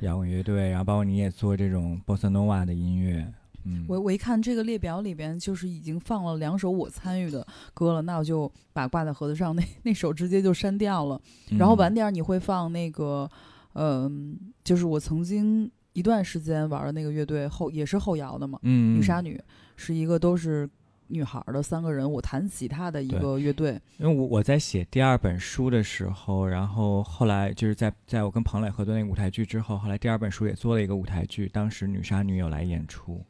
[0.03, 3.27] 摇滚乐队，然后包括你也做这种波萨诺瓦的音乐。
[3.65, 7.45] 嗯，我我一看这个列表里边就是已经放了两首我参与的
[7.75, 11.21] 歌了，那我就把挂在盒子上那那首直接就删掉了。
[11.59, 13.29] 然后晚嗯点儿你会放那个，
[13.73, 19.43] 嗯、就是我曾经一段时间玩的那个乐队后也是后摇的嘛，嗯女杀女
[19.75, 20.71] 是一个都是
[21.09, 23.81] 女孩儿的三个人，我弹吉他的一个乐队。
[23.99, 33.25] 因为我我在写第二本书的时候，然后后来就是在在我跟彭磊合作那个舞台剧之后，后来第二本书也做了一个舞台剧，当时女杀女有来演出，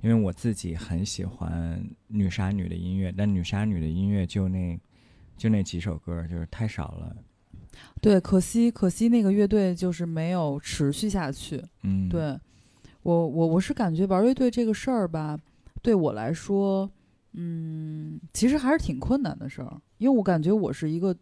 [0.00, 4.78] 因为我自己很喜欢女杀女的音乐，但女杀女的音乐就那
[5.36, 7.16] 就那几首歌，就是太少了。
[8.00, 11.60] 对，可惜可惜那个乐队就是没有持续下去。
[11.82, 12.38] 嗯，，对
[13.02, 15.36] 我我我是感觉玩乐队这个事儿吧，
[15.82, 16.88] 对我来说，
[17.34, 21.14] 嗯，其实还是挺困难的事儿，因为我感觉我是一个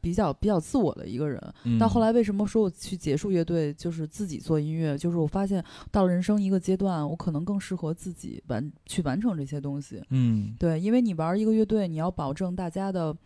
[0.00, 1.40] 比较比较自我的一个人。
[1.62, 10.02] 嗯、到后来为什么说我去结束乐队，就是自己做音乐，就是我发现到了人生一个阶段，我可能更适合自己完去完成这些东西。
[10.10, 13.16] 嗯，对，因为你玩一个乐队，你要保证大家的，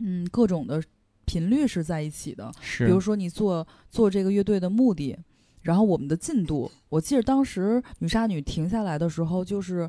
[0.00, 0.82] 嗯，各种的
[1.26, 2.50] 频率是在一起的。
[2.62, 5.18] 是，比如说你做做这个乐队的目的，
[5.60, 9.88] 然后我们的进度，我记得当时女杀女停下来的时候，就是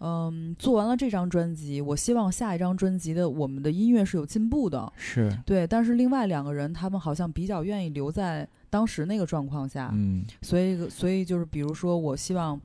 [0.00, 5.66] 嗯，做完了这张专辑，我希望下一张专辑的我们的音乐是有进步的，是，对。
[5.66, 12.60] 但是另外两个人，他们好像比较愿意留在当时那个状况下，嗯所以所以就是比如说，我希望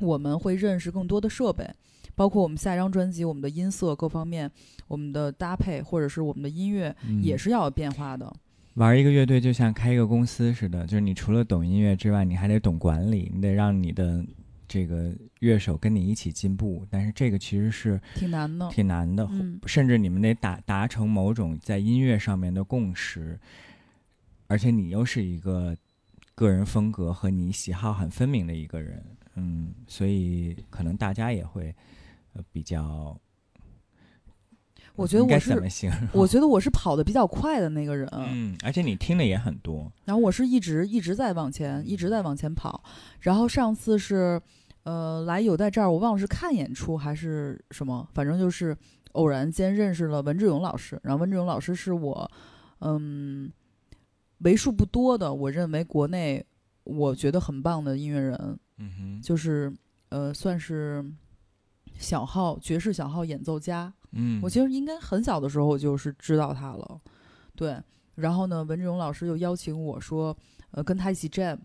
[0.00, 1.66] 我们会认识更多的设备，
[2.14, 4.50] 包括我们下一张专辑，我们的音色各方面，
[4.88, 8.30] 我们的搭配或者是我们的音乐嗯，也是要有变化的。
[8.74, 14.24] 玩一个乐队就像开一个公司似的，就是你除了懂音乐之外，你还得懂管理，你得让你的
[14.72, 16.86] 这个乐手跟你一起进步。
[16.88, 18.70] 但是这个其实是挺难的。
[18.70, 23.38] 挺难的，嗯甚至你们得达达成某种在音乐上面的共识，
[24.46, 25.76] 而且你又是一个
[26.34, 29.04] 个人风格和你喜好很分明的一个人，
[29.34, 31.74] 嗯，所以可能大家也会
[32.32, 33.14] 呃比较，
[34.96, 36.08] 我觉得我是怎么形容？
[36.12, 42.82] 我觉得我是跑的比较快的那个人，嗯，而且你听的也很多，然后我是一直一直在往前，一直在往前跑。
[43.20, 44.40] 然后上次是，
[44.84, 48.76] 呃，来有在这儿，我忘了是看演出还是什么，反正就是
[49.12, 50.98] 偶然间认识了文志勇老师。
[51.02, 52.30] 然后文志勇老师是我，
[52.80, 53.50] 嗯，
[54.38, 56.44] 为数不多的我认为国内
[56.84, 59.72] 我觉得很棒的音乐人，嗯哼，就是
[60.08, 61.04] 呃，算是
[61.96, 63.92] 小号爵士小号演奏家。
[64.12, 67.00] 嗯，我其实应该很小的时候就是知道他了，
[67.54, 67.80] 对。
[68.16, 70.36] 然后呢，文志勇老师又邀请我说，
[70.72, 71.56] 呃，跟他一起 jam，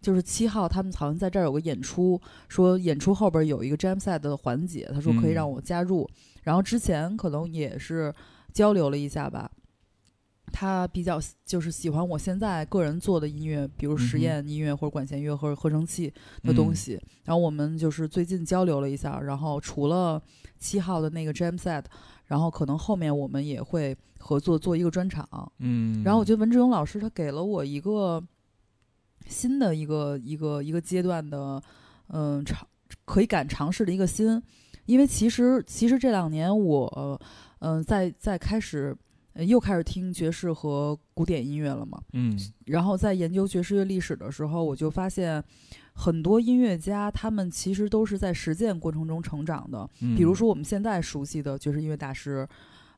[0.00, 6.08] 就是七号他们好像在这儿有个演出，说演出后边有一个 jam set 的环节，他说可以嗯让我加入。
[6.42, 8.14] 然后之前可能也是
[8.52, 9.50] 交流了一下吧。
[10.50, 16.10] 他比较就是喜欢我现在个人做的音乐，比如实验音乐或者管弦乐或者合成器
[16.42, 16.92] 的东嗯西。
[17.24, 20.20] 然后我们就是最近交流了一下，然后除了
[20.58, 21.84] 七号的那个 jam set，
[22.24, 25.28] 然后可能后面我们也会合作做一个专场。
[25.58, 28.22] 嗯，然后我觉得文志勇老师他给了我一个
[29.26, 31.62] 新的一个一个一个阶段的，
[32.08, 32.66] 嗯、尝
[33.04, 34.42] 可以敢尝试的一个心，
[34.86, 37.20] 因为其实其实这两年我
[37.60, 38.96] 嗯、在在开始、
[39.32, 45.42] 呃又开始听爵士和古典音乐了嘛，嗯然后在研究爵士乐历史的时候，我就发现
[45.92, 49.88] 很多音乐家他们其实都是在实践过程中成长的。
[50.00, 52.48] 嗯，比如说我们现在熟悉的爵士音乐大师，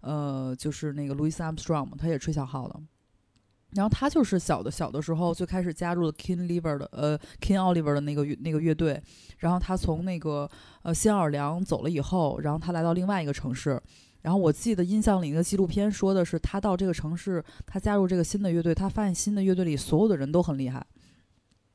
[0.01, 2.81] 呃，就是那个 Louis Armstrong 嘛，他也吹小号的。
[3.73, 9.01] 然后他就是小的小的时候最开始加入了 King Oliver 的呃 King Oliver 的那个乐那个乐队，
[9.39, 10.51] 然后他从那个
[10.83, 13.81] 呃新奥尔良走了以后，然后他来到另外一个城市，
[14.23, 20.85] 然后我记得印象里一个纪录片说的是他到这个城市，他加入这个新的乐队，他发现新的乐队里所有的人都很厉害，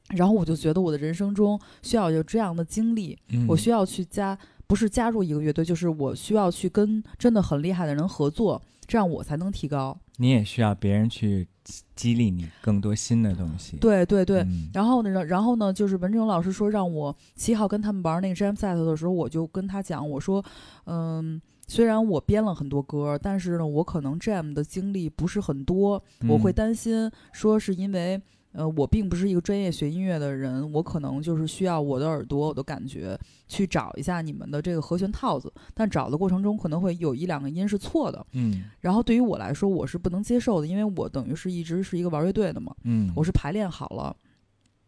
[0.10, 3.46] 然后我就觉得我的人生中需要有这样的经历，嗯。
[3.48, 4.38] 我需要去加，
[4.68, 9.98] 不是加入一个乐队，就是我需要去跟真的很厉害的人合作，这样我才能提高。
[10.18, 13.76] 你也需要别人去激激励你更多新的东西。
[13.76, 14.39] 对对对。
[14.43, 20.41] 嗯然后呢，然然后呢，就是文志勇老师说让我七号跟他们玩那个 jam set 的时候，我就跟他讲，我说，
[20.86, 28.22] 嗯，虽然我编了很多歌，但是呢，我可能 jam 的经历不是很多，我会嗯担心说是因为。
[28.56, 38.26] 呃，我并不是一个专业学音乐的人，我可能就是需要我的耳朵、我的感觉去找一下你们的这个和弦套子，但找的过程中可能会有一两个音是错的。
[38.32, 44.16] 嗯然后对于我来说，我是不能接受的，因为我等于是一直是一个玩乐队的嘛，嗯，我是排练好了，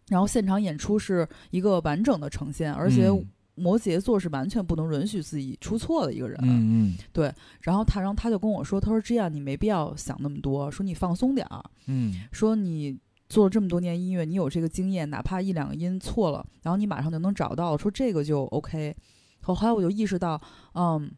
[0.08, 6.38] 然后现场演出是一个完整的呈现，而且嗯摩羯座是完全不能允许自己出错的一个人。
[6.44, 12.98] 嗯嗯然后他，然后他就跟我说，他说这样你没必要想那么多，说你放松点儿，嗯说你
[13.30, 18.96] 做了这么多年音乐，你有这个经验，哪怕一两个音错了，然后你马上就能找到，说这个就 OK。
[19.42, 20.42] 后后来我就意识到，
[20.74, 21.12] 嗯，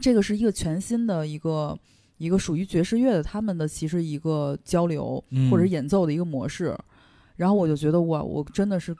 [0.00, 1.78] 这个是一个全新的一个
[2.18, 6.76] 一个属于爵士乐的他们的其实一个交流嗯，或者演奏的一个模式。
[7.36, 8.94] 然后我就觉得哇我真的是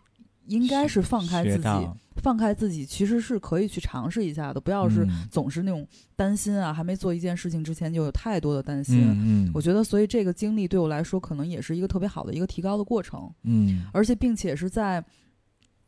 [0.46, 1.68] 应该是放开自己，
[2.16, 5.28] 放开自己，其实是可以去尝试一下的，不要是嗯。
[5.30, 5.86] 总是那种
[6.16, 9.02] 担心啊，还没做一件事情之前就有太多的担心。
[9.02, 13.86] 嗯嗯，我觉得，所以这个经历对我来说，可能也是一个特别好的一个提高的过程，嗯。
[13.92, 15.02] 而且并且是在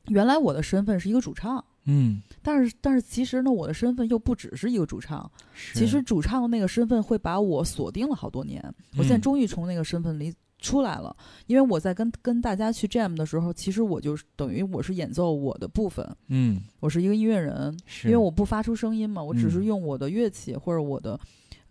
[0.08, 5.30] 原来我的身份是一个主唱，嗯，但是但是其实呢，我的身份又不只是一个主唱，
[5.74, 8.62] 其实主唱的那个身份会把我锁定了好多年，
[8.96, 9.20] 我现在嗯。
[9.20, 10.32] 终于从那个身份里
[10.64, 11.14] 出来了，
[11.46, 16.58] 因为我在跟跟大家去 jam 的时候，其实我就是等于我是演奏我的部分，嗯。
[16.80, 18.08] 我是一个音乐人，是。
[18.08, 19.64] 因为我不发出声音嘛，我只是嗯。
[19.64, 21.20] 用我的乐器或者我的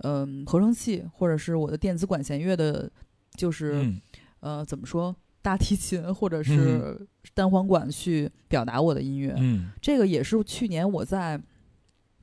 [0.04, 2.90] 嗯、合成器，或者是我的电子管弦乐的，
[3.36, 4.02] 就是、嗯。
[4.42, 9.34] 呃怎么说大提琴或者是单簧管去表达我的音乐。
[9.40, 9.72] 嗯。
[9.82, 11.42] 这个也是去年我在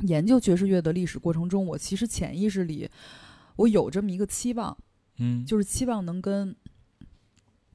[0.03, 2.89] 研究爵士乐的历史过程中，我其实潜意识里
[3.57, 4.77] 我有这么一个期望，
[5.21, 6.55] 嗯，就是期望能跟。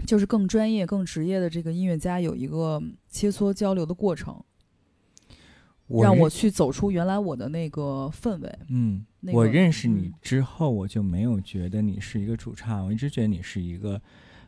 [0.05, 4.39] 就是更专业、更职业的这个音乐家有一个切磋交流的过程。
[5.87, 8.59] 让我去走出原来我的那个氛围。
[8.69, 13.99] 嗯，我那个认识你嗯之后，我就没有觉得你是一个主唱，我一直觉得你是一个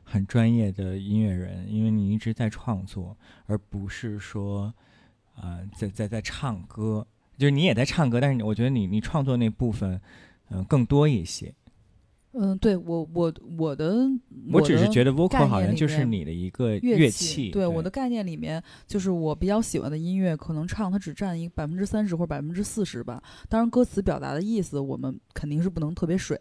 [0.04, 4.72] 很专业的音乐人，因为你一直在创作，而不是说，
[5.38, 7.08] 呃，在在在唱歌。
[7.38, 10.00] 就是你也在唱歌，但是我觉得你你创作那部分，
[10.50, 11.56] 嗯、更多一些。
[12.40, 14.08] 嗯，对我我我的
[14.52, 17.50] 我只是觉得得 vocal 好像就是你的一个乐器。
[17.50, 23.22] 对我的概念里面，就是我比较喜欢的音乐，可能唱它只占一百分之三十或者百分之四十吧。
[23.50, 26.40] 当然，歌词表达的意思我们肯定是不能特别水，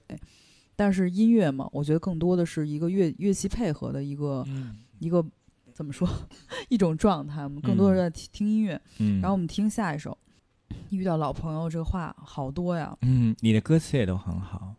[0.75, 5.25] 但是音乐嘛，我觉得更多的是一个乐乐器配合的一个、嗯一个
[5.73, 6.09] 怎么说
[6.71, 7.43] 一种状态。
[7.45, 10.17] 我们更多的是在听听音乐，嗯，然后我们听下一首。
[10.91, 12.97] 遇到老朋友这个话好多呀。
[13.03, 14.75] 嗯，你的歌词也都很好。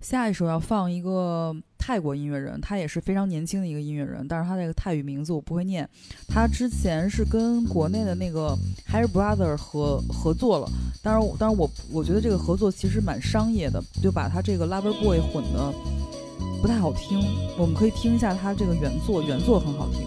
[0.00, 5.88] 下一首要放一个泰国音乐人，他也是非常年轻的一个音乐人，但是他那个泰语名字我不会念。
[6.26, 8.56] 他之前是跟国内的那个
[8.90, 10.70] Hair Brother 合合作了，
[11.02, 15.72] 当然我，当然我我觉得这个合作其实蛮商业的，就把他这个 Lover Boy 混的
[16.62, 17.20] 不太好听。
[17.58, 20.06] 我们可以听一下他这个原作，原作很好听。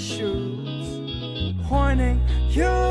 [0.00, 1.54] Shoes.
[1.70, 2.89] Warning you,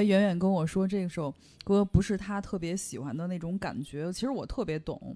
[0.00, 5.14] 刚才远远跟我说这首歌不是他特别喜欢的那种感觉，其实我特别懂。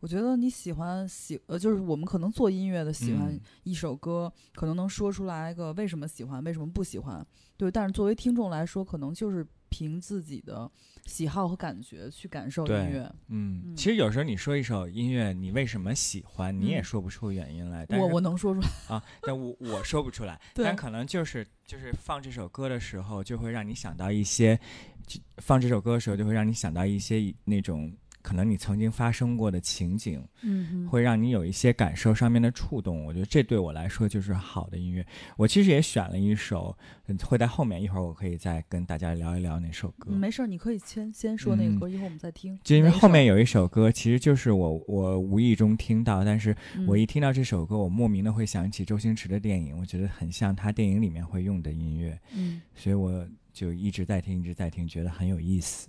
[0.00, 7.70] 我觉得你喜欢喜呃，就是我们可能做音乐的喜欢嗯一首歌，可能能说出来个为什么喜欢，为什么不喜欢，对。
[7.70, 10.70] 但是作为听众来说，可能就是凭自己的
[11.06, 13.10] 喜好和感觉去感受音乐。
[13.28, 17.86] 嗯，嗯其实有时候你说一首音乐，你为什么喜欢，你也嗯说不出原因来。
[17.86, 24.58] 但我是我能说出来，啊，但我我说不出来， 但可能就是就是放这首歌的时候，就会让你想到一些，
[25.06, 33.04] 就放这首歌的时候就会让你想到一些那种可能你曾经发生过的情景，嗯哼，会让你有一些感受上面的触动。
[33.04, 35.04] 我觉得这对我来说就是好的音乐。
[35.36, 40.08] 我其实也选了一首，嗯会在后面一会儿我可以再跟大家聊一聊那首歌。
[40.10, 42.58] 嗯没事儿，你可以先先说那个嗯歌，一会儿我们再听。
[42.62, 46.54] 就因为后面有一首歌，其实就是我我无意中听到，但是
[46.86, 55.88] 我嗯一听到这首歌，我莫名的会想起周星驰的电影，我觉得很像他电影里面会用的音乐，嗯，所以我就一直在听，一直在听，觉得很有意思。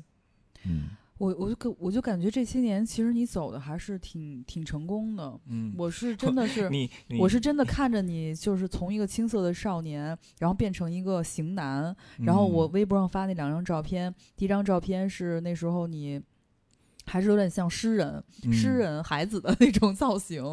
[0.64, 0.90] 嗯
[1.22, 5.40] 我我就感我就感觉这些年其实你走的还是挺挺成功的。
[5.46, 11.96] 嗯，我是真的是， 你你我是真的看着你，就是从一个青涩的少年，然后变成一个型男。
[12.18, 16.20] 然后我嗯微博上发那两张照片，第一张照片是那时候你
[17.06, 18.70] 还是有点像诗人、诗。
[18.70, 20.44] 嗯人孩子的那种造型，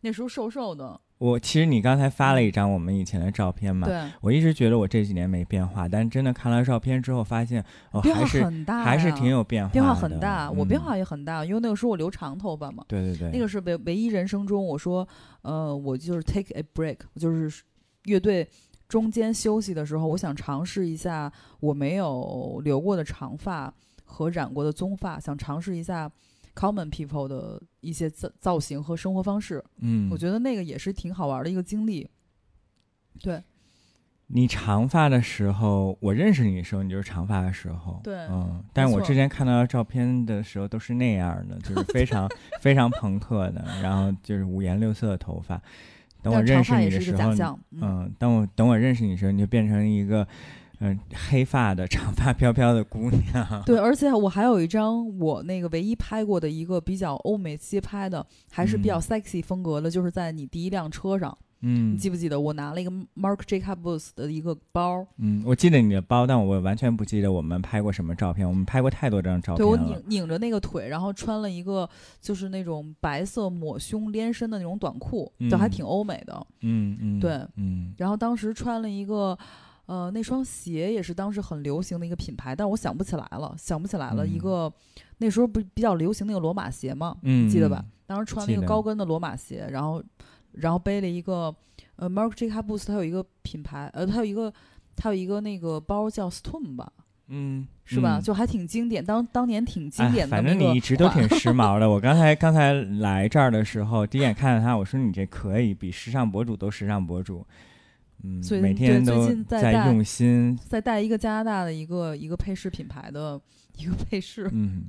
[0.00, 1.00] 那时候瘦瘦的。
[1.22, 10.50] 我其实你刚才发了一张我们以前的照片嘛，对，我一直觉得我这几年没变化，但真的看了照片之后，发现哦变化还是很大，还是挺有变化，变化很大。
[10.50, 12.84] 我变嗯化也很大，因为那个时候我留长头发嘛。
[12.88, 15.06] 对对对，那个是唯唯一人生中我说，
[15.42, 17.62] 呃，我就是 take a break，我就是
[18.06, 18.48] 乐队
[18.88, 23.72] 中间休息的时候，我想尝试一下我没有留过的长发
[24.04, 26.10] 和染过的棕发，想尝试一下
[26.54, 29.62] common people 的一些造造型和生活方式。
[29.78, 32.08] 嗯，我觉得那个也是挺好玩的一个经历。
[33.20, 33.42] 对
[34.28, 38.00] 你长发的时候，我认识你的时候，你就是长发的时候。
[38.02, 42.26] 对嗯，但是我之前看到照片的时候都是那样的，就是 非常
[42.60, 45.60] 非常朋克的，然后就是五颜六色的头发。
[46.22, 47.32] 等我认识你的时候。
[47.32, 50.26] 嗯，嗯，等我等我认识你的时候，你就变成一个
[50.82, 50.98] 嗯、
[51.30, 53.62] 黑发的长发飘飘的姑娘。
[53.64, 65.06] 对，而且我还有一张我那个唯一拍过的一个比较欧美街拍的，还是比较嗯 sexy 风格的，就是在你第一辆车上，嗯你记不记得我拿了一个 Marc Jacobs 的一个包？
[65.18, 68.48] 嗯，我记得你的包，但我完全不记得我们拍过什么照片。
[68.48, 69.76] 我们拍过太多张照片对我。
[69.76, 71.88] 拧拧着那个腿，然后穿了一个
[72.20, 76.46] 就是那种白色抹胸连身的那种短裤，就还嗯挺欧美的。
[76.62, 79.38] 嗯嗯，对嗯然后当时穿了一个，
[79.86, 84.26] 呃，那双鞋也是当时很流行的一个品牌，但是我想不起来了，想不起来了。
[84.26, 84.72] 一嗯个
[85.18, 87.90] 那时候不比较流行那个罗马鞋嘛，嗯，记得吧嗯？？
[88.06, 90.02] 当时穿了一个高跟的罗马鞋，然后
[90.52, 91.54] 然后背了一个
[91.96, 94.52] 呃 Marc Jacobs，它有一个品牌，呃，它有一个
[94.96, 96.92] 它有一个那个包叫 Stone 吧，
[97.28, 98.18] 嗯，是吧？
[98.18, 100.66] 嗯就还挺经典，当当年挺经哎典的反那么个款。
[100.66, 101.88] 正你一直都挺 时髦的。
[101.88, 107.46] 我刚才刚才来这儿的时候，第一眼看到他，我说你这可以，比时尚博主都时尚博主。
[108.22, 110.58] 嗯所以，每天都在用心。
[110.68, 113.40] 在带一个加拿大的一个一个配饰品牌的
[113.78, 114.84] 一个配饰，嗯，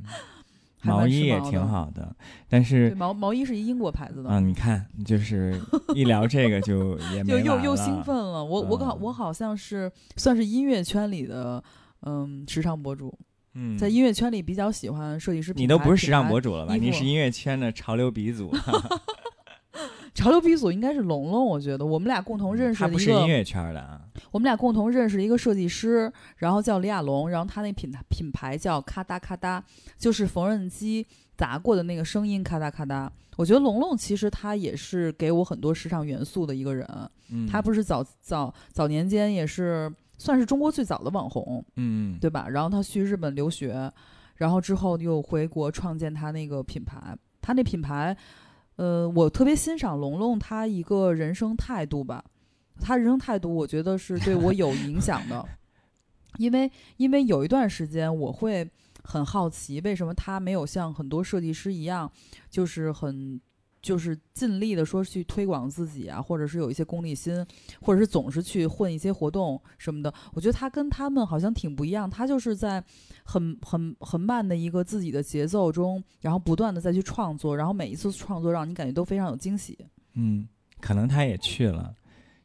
[0.84, 2.16] 毛衣也挺好的，
[2.50, 4.30] 但对是毛毛衣是一英国牌子的。
[4.30, 5.60] 嗯，你看，就是
[5.96, 11.64] 一聊这个就也没又又又兴奋了，我我好嗯我好像是算是音乐圈里的
[12.02, 13.18] 嗯时尚博主，
[13.56, 15.64] 嗯，在音乐圈里比较喜欢设计师品牌。
[15.64, 16.76] 你都不是时尚博主了吧？
[16.76, 18.54] 你是音乐圈的潮流鼻祖。
[20.14, 24.00] 潮流鼻祖应该是龙龙，我觉得我们俩共同认识的一个，是音乐圈的啊。
[24.32, 29.64] 我们俩共同认识一个设计师，然后叫李亚龙，然后他那品牌品牌叫咔哒咔哒，
[29.98, 31.06] 就是缝纫机
[31.36, 33.12] 砸过的那个声音咔哒咔哒。
[33.38, 36.88] 我觉得龙龙其实他也是给我很多时尚元素的一个人，
[37.32, 42.48] 嗯，他不是早早早年间也是算是中国最早的网红，嗯，对吧？
[42.48, 43.92] 然后他去日本留学，
[44.36, 47.18] 然后之后又回国创建他那个品牌。
[47.46, 48.16] 他那品牌，
[48.76, 52.24] 呃，我特别欣赏龙龙他一个人生态度吧。
[52.82, 55.46] 他人生态度，我觉得是对我有影响的，
[56.40, 58.68] 因为因为有一段时间我会
[59.04, 62.12] 很好奇，为什么他没有像很多设计师一样，
[62.50, 63.40] 就是很
[63.84, 67.46] 就是尽力的说去推广自己啊，或者是有一些功利心，
[67.82, 70.12] 或者是总是去混一些活动什么的。
[70.34, 72.82] 我觉得他跟他们好像挺不一样，他就是在
[73.26, 79.78] 很很很慢的一个自己的节奏中，然后不断的再去创作，然后每一次创作让你感觉都非常有惊喜。
[80.14, 80.48] 嗯，
[80.80, 81.94] 可能他也去了，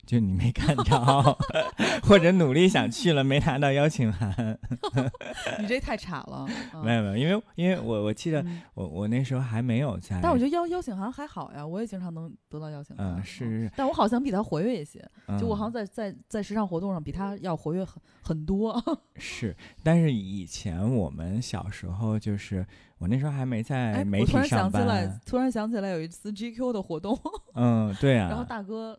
[0.08, 1.38] 就你没看着，
[2.02, 4.58] 或者努力想去了，没拿到邀请函。
[5.60, 6.82] 你这太惨了，嗯。
[6.82, 8.62] 没有没有，因为因为我我记得嗯。
[8.72, 13.16] 我我那时候还没有在，但我觉得邀邀请函还好呀，我也经常能得到邀请函。
[13.16, 15.06] 嗯是，但我好像比他活跃一些，
[15.38, 18.82] 就我好像嗯在在在时尚活动上比他要活跃很很多。
[19.20, 27.18] 是，但是以前我们小时候就是我那时候还没在哎，媒我突然体上班，想起来，突然想起来有一次 GQ 的活动，
[27.54, 28.98] 嗯，对然后啊，大哥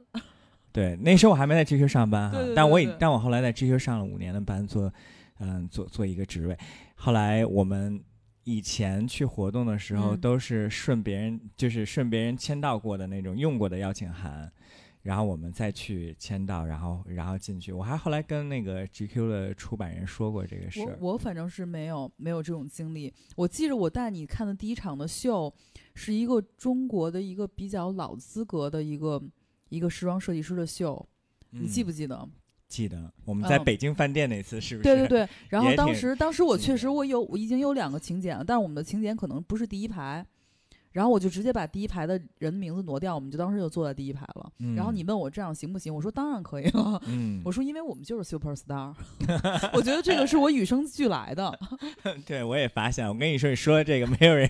[0.72, 4.93] 对，那时候我还没在 GQ 上班哈，对对但我已但我后来在 GQ 上了五年的班，做
[5.39, 6.57] 嗯做做一个职位，
[6.95, 8.03] 后来我们。
[8.45, 14.51] 以前去活动的时候，嗯都是顺别人，就是顺别人签到过的那种用过的邀请函，
[15.03, 17.72] 然后我们再去签到，然后然后进去。
[17.72, 20.97] 我还后来跟那个 GQ 的出版人说过这个事儿。
[20.99, 23.13] 我我反正是没有没有这种经历。
[23.36, 25.53] 我记着我带你看的第一场的秀，
[25.93, 29.22] 是一个中国的一个比较老资格的一个
[29.70, 31.07] 一个时装设计师的秀，
[31.51, 32.30] 你记不嗯记得？
[32.67, 34.84] 记得我们在嗯北京饭店那次是不是？
[34.84, 40.24] 对对对，然后当时当时我确实我有我已经有两个请柬了，但是我们的请柬可能不是第一排，
[40.92, 44.52] 然后我就直接把第一排的人名字挪掉，我们就当时就坐在第一排了。
[44.76, 45.94] 然后嗯你问我这样行不行？
[45.94, 47.02] 我说当然可以了。
[47.06, 48.94] 嗯，我说因为我们就是 super star，
[49.74, 51.58] 我觉得这个是我与生俱来的。
[52.26, 54.50] 对我也发现，我跟你说，你说这个没有人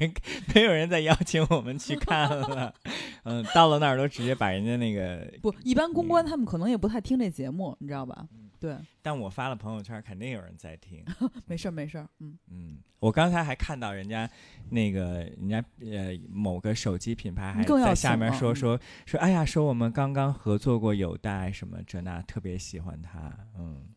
[0.56, 2.74] 没有人再邀请我们去看了，
[3.24, 8.26] 嗯，到了那儿都直接把人家那个，不，一般公关他们可能也不太听这节目，你知道吧？
[8.60, 11.04] 对，但我发了朋友圈，肯定有人在听。
[11.48, 14.30] 没事儿没事儿，嗯，嗯，我刚才还看到人家
[14.70, 23.34] 那个人家呃某个手机品牌还在下面说说说，哎呀，说我们刚刚合作过有带什么这那，特别喜欢他。
[23.58, 23.88] 嗯，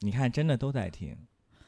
[0.00, 1.16] 你看，真的都在听。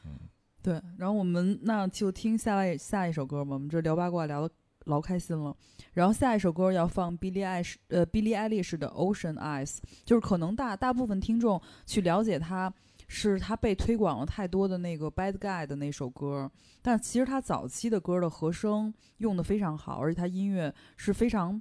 [0.04, 0.18] 嗯
[0.62, 0.80] 对。
[0.96, 4.54] 然后我们那就听下来下一首歌吧，我们这聊八卦聊的
[4.88, 5.56] 老开心了。
[5.92, 12.72] 然后下一首歌要放 Billie Eilish 呃 Billie Eilish 的 Ocean Eyes，就是可能大大部分听众去了解他。
[13.10, 16.50] 是他被推广了太多的那个 Bad Guy 的那首歌，
[16.82, 21.58] 但其实他早期的歌的和声用的非常好，而且他音乐是非常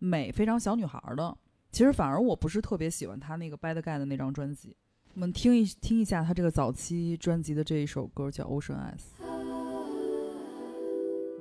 [0.00, 1.38] 美、非常小女孩的。
[1.70, 4.76] 其实反而我不是特别喜欢他那个 Bad Guy 的那张专辑。
[5.14, 9.24] 我们听一听一下他这个早期专辑的这一首歌叫《Ocean Eyes》。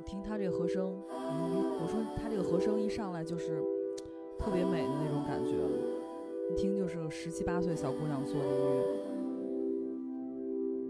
[0.10, 3.62] 听他这个和声，我说他这个和声一上来就是
[4.40, 5.52] 特别美的那种感觉，
[6.50, 8.84] 一听就是个十七八岁小姑娘做的音乐。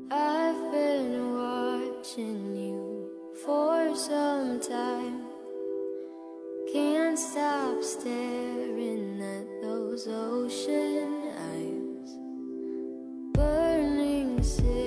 [0.09, 3.09] I've been watching you
[3.43, 5.25] for some time.
[6.71, 12.17] Can't stop staring at those ocean eyes.
[13.33, 14.78] Burning cities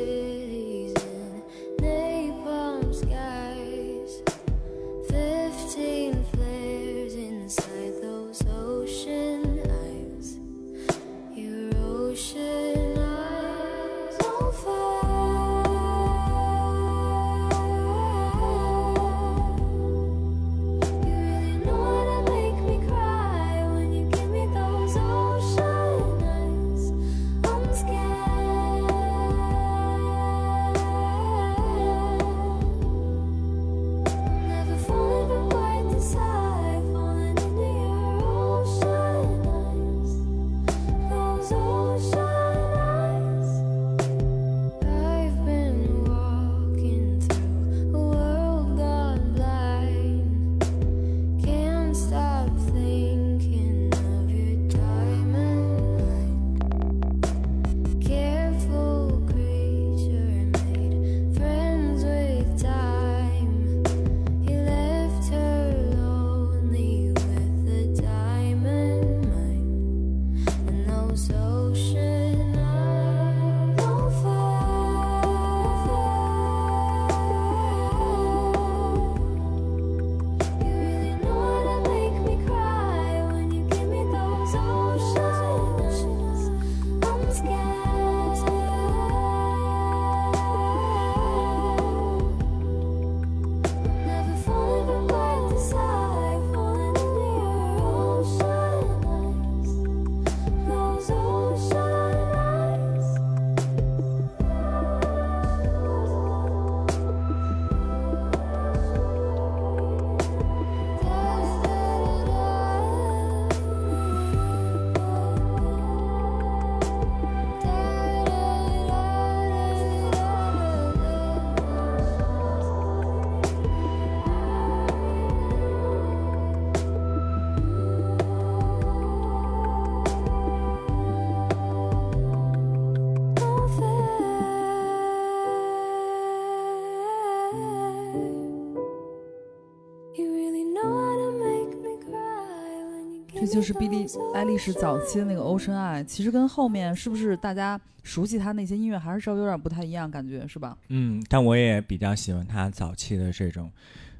[143.52, 150.76] 就是比利 those 爱丽丝 ocean 早期的那个《Ocean Eye》，其实跟后面是不是大家熟悉他那些音乐还是稍微有点不太一样，感觉是吧？
[150.88, 153.70] 嗯，但我也比较喜欢他早期的这种，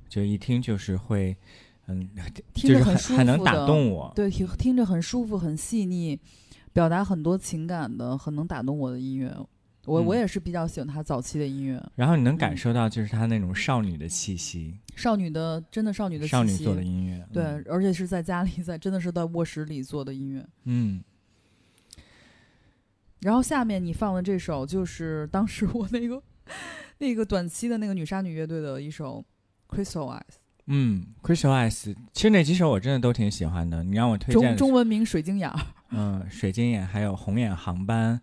[0.09, 1.35] 就一听就是会，
[1.87, 4.13] 嗯，就是听着很舒很能打动我。
[4.15, 6.19] 对，听听着很舒服、很细腻，
[6.73, 9.35] 表达很多情感的，很能打动我的音乐。
[9.85, 17.27] 我、我嗯也是比较喜欢他早期的音乐，然后你能感嗯受到就是他那种少女的气息，少女的真的少女的气息少女做的音乐。
[17.33, 20.47] 对，嗯而且是在家里，在真的是在卧室里做的音乐。
[20.65, 21.03] 嗯，
[23.21, 26.23] 然后下面你放的这首就是当时我那个
[26.99, 29.25] 那个短期的那个女杀女乐队的一首
[29.75, 33.83] 《Crystal Eyes 嗯，Crystal Eyes，其实那几首我真的都挺喜欢的。
[33.83, 35.61] 你让我》，推荐中中文名水晶眼儿。
[35.91, 38.21] 嗯，水晶眼，还有红眼航班，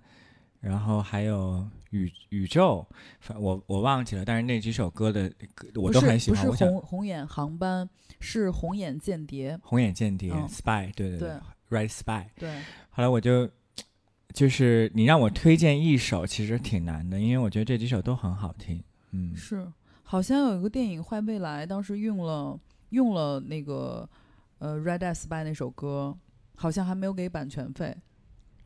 [0.59, 2.85] 然后还有宇宇宙，
[3.19, 6.45] 反我我忘记了，但是那几首歌的歌我都很喜欢。
[6.45, 7.89] 不是红红眼航班，
[8.19, 9.57] 是红眼间谍。
[9.63, 11.29] 红眼间谍、嗯 Spy，对对对
[11.69, 12.25] r i g h t Spy。
[12.37, 13.49] 对，后来我就
[14.33, 18.83] 就是你让我推荐一首，其实挺难的，因为我觉得这几首都很好听。
[19.11, 19.65] 嗯，是
[20.03, 24.07] 好像有一个电影《坏未来》，当时用了用了那个
[24.57, 26.17] 呃《Red Spy》那首歌，
[26.55, 27.95] 好像还没有给版权费。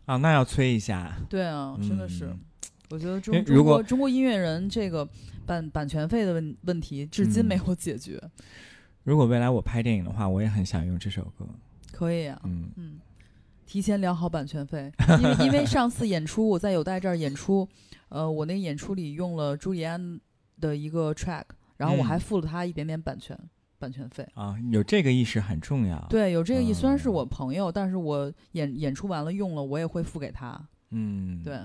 [0.06, 1.16] 啊，那要催一下。
[1.30, 2.26] 对啊，真的是。
[2.26, 2.40] 嗯
[2.90, 5.08] 我觉得中中国中国音乐人这个
[5.48, 8.22] 版版权费的问问题，至今嗯没有解决。
[9.04, 11.46] 如果未来我拍电影的话，我也很想用这首歌。
[11.92, 13.00] 可以啊，嗯嗯，
[13.66, 17.68] 提前聊好版权费，因为因为上次演出我在有代这儿演出，
[18.10, 20.20] 呃，我那个演出里用了朱利安
[20.60, 21.46] 的一个 track，
[21.78, 23.36] 然后我还嗯付了他一点点版权
[23.84, 24.26] 版权费。
[24.34, 30.70] 啊，有这个意识很重要。，对，有这个意思，虽然是嗯我朋友，但是我演演出完了用了，我也会付给他。
[30.92, 31.60] 嗯，对，，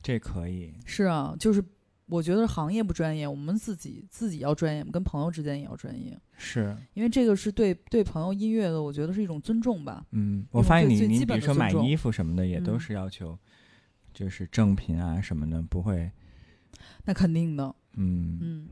[0.00, 0.72] 这可以。
[0.84, 1.64] 是啊，就是
[2.06, 10.06] 我觉得行业不专业，我们自己自己要专业，跟朋友之间也要专业，是，因为这个是对对朋友音乐的，我觉得是一种尊重吧。
[10.12, 13.36] 嗯，我发现你你比如说买衣服什么的，也都嗯是要求，
[14.12, 16.12] 就是正品啊什么的，不会，
[17.04, 18.68] 那肯定的，嗯，嗯。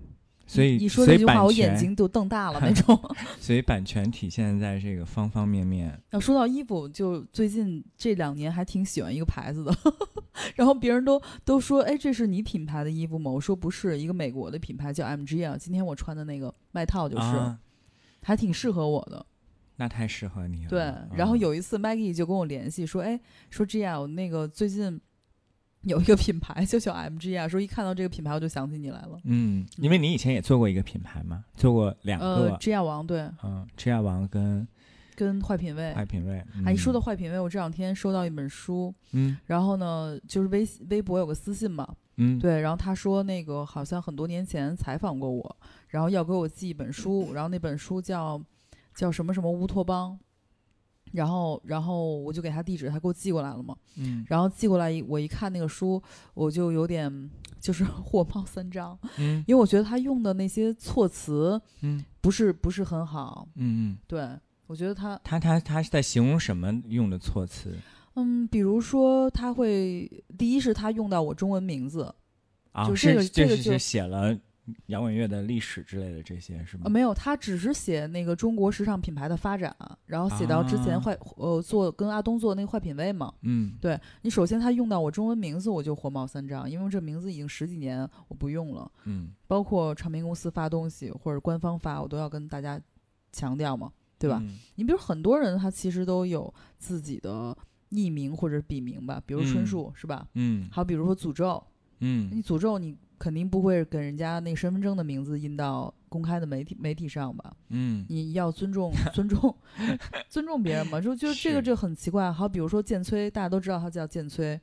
[0.55, 2.99] 所以一说这句话，我眼睛都瞪大了 那种。
[3.41, 5.99] 所以版权体现在这个方方面面。
[6.11, 9.75] 要说到衣服，就最近这两年还挺喜欢一个牌子的，
[10.55, 13.31] 然后别人都都说，哎，这是你品牌的衣服吗？
[13.31, 15.57] 我说不是，一个美国的品牌叫 MG 啊。
[15.59, 17.59] 今天我穿的那个外套就是，啊，
[18.23, 19.25] 还挺适合我的。
[19.77, 20.69] 那太适合你了。
[20.69, 20.81] 对，
[21.17, 25.01] 然后嗯有一次 Maggie 就跟我联系说，哎，说 G 啊，我那个最近
[25.83, 29.19] 有一个品牌就叫 MG 啊，说一看到这个品牌我就想起你来了。
[29.25, 34.67] 嗯，因为你以前也做过一个品牌嘛，做过两个呃个，，G 啊王对，嗯，G 亚王跟
[35.15, 35.93] 跟坏品味。
[35.93, 36.45] 坏品味。
[36.65, 45.57] 哎，一说嗯到坏品味，我这两天收到一本书，嗯然后呢，就是微微博有个私信嘛，嗯，对，然后他说那个好像很多年前采访过我，
[45.89, 48.41] 然后要给我寄一本书，然后那本书叫
[48.95, 50.19] 叫什么什么乌托邦，
[51.13, 54.25] 然后然后我就给他地址，他给我寄过来了嘛，嗯。
[54.29, 56.03] 然后寄过来一我一看那个书，
[56.35, 59.45] 我就有点就是 火冒三丈，嗯。
[59.47, 62.05] 因为我觉得他用的那些措辞嗯。
[62.21, 64.29] 不是不是很好，嗯嗯，对
[64.69, 65.21] 我觉得他。
[65.25, 67.77] 他他他是在形容什么用的措辞？
[68.15, 70.09] 嗯，比如说他会
[70.39, 72.15] 第一是他用到我中文名字，
[72.71, 72.87] 啊？
[72.87, 74.39] 就是这个这个就是写了
[74.87, 76.91] 摇滚乐的历史之类的这些是吗呃，？
[76.91, 79.75] 没有，他只是写那个中国时尚品牌的发展，
[80.07, 83.33] 然后写到之前啊坏、呃做跟阿东做那个坏品味嘛。
[83.43, 92.81] 嗯对你首先他用到我中文名字，我就火冒三丈，因为这名字已经十几年我不用了，嗯包括唱片公司发东西或者官方发，我都要跟大家
[93.33, 94.39] 强调嘛，对吧？
[94.43, 97.57] 嗯你比如很多人他其实都有自己的
[97.89, 100.29] 艺名或者笔名吧，比如春嗯树、是吧？
[100.35, 101.63] 嗯好，比如说诅咒，
[101.99, 107.55] 嗯你诅咒你肯定不会给人家那个身份证的名字印到公开的媒体媒体上吧？
[107.69, 109.55] 嗯你要尊重 尊重
[110.29, 112.33] 尊重别人嘛，就就这个是就很奇怪。
[112.33, 114.61] 好，比如说剑崔，大家都知道他叫剑崔，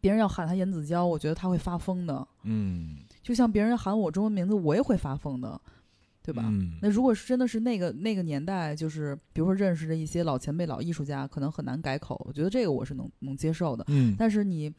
[0.00, 2.26] 别人要喊他严子娇，我觉得他会发疯的。
[2.42, 5.60] 嗯，就像别人喊我中文名字，我也会发疯的，
[6.24, 6.42] 对吧？
[6.48, 12.20] 嗯那如果是真的是那个那个年代，就是比如说认识的一些老前辈、老艺术家，可能很难改口。
[12.26, 13.84] 我觉得这个我是能能接受的。
[13.86, 14.74] 嗯但是你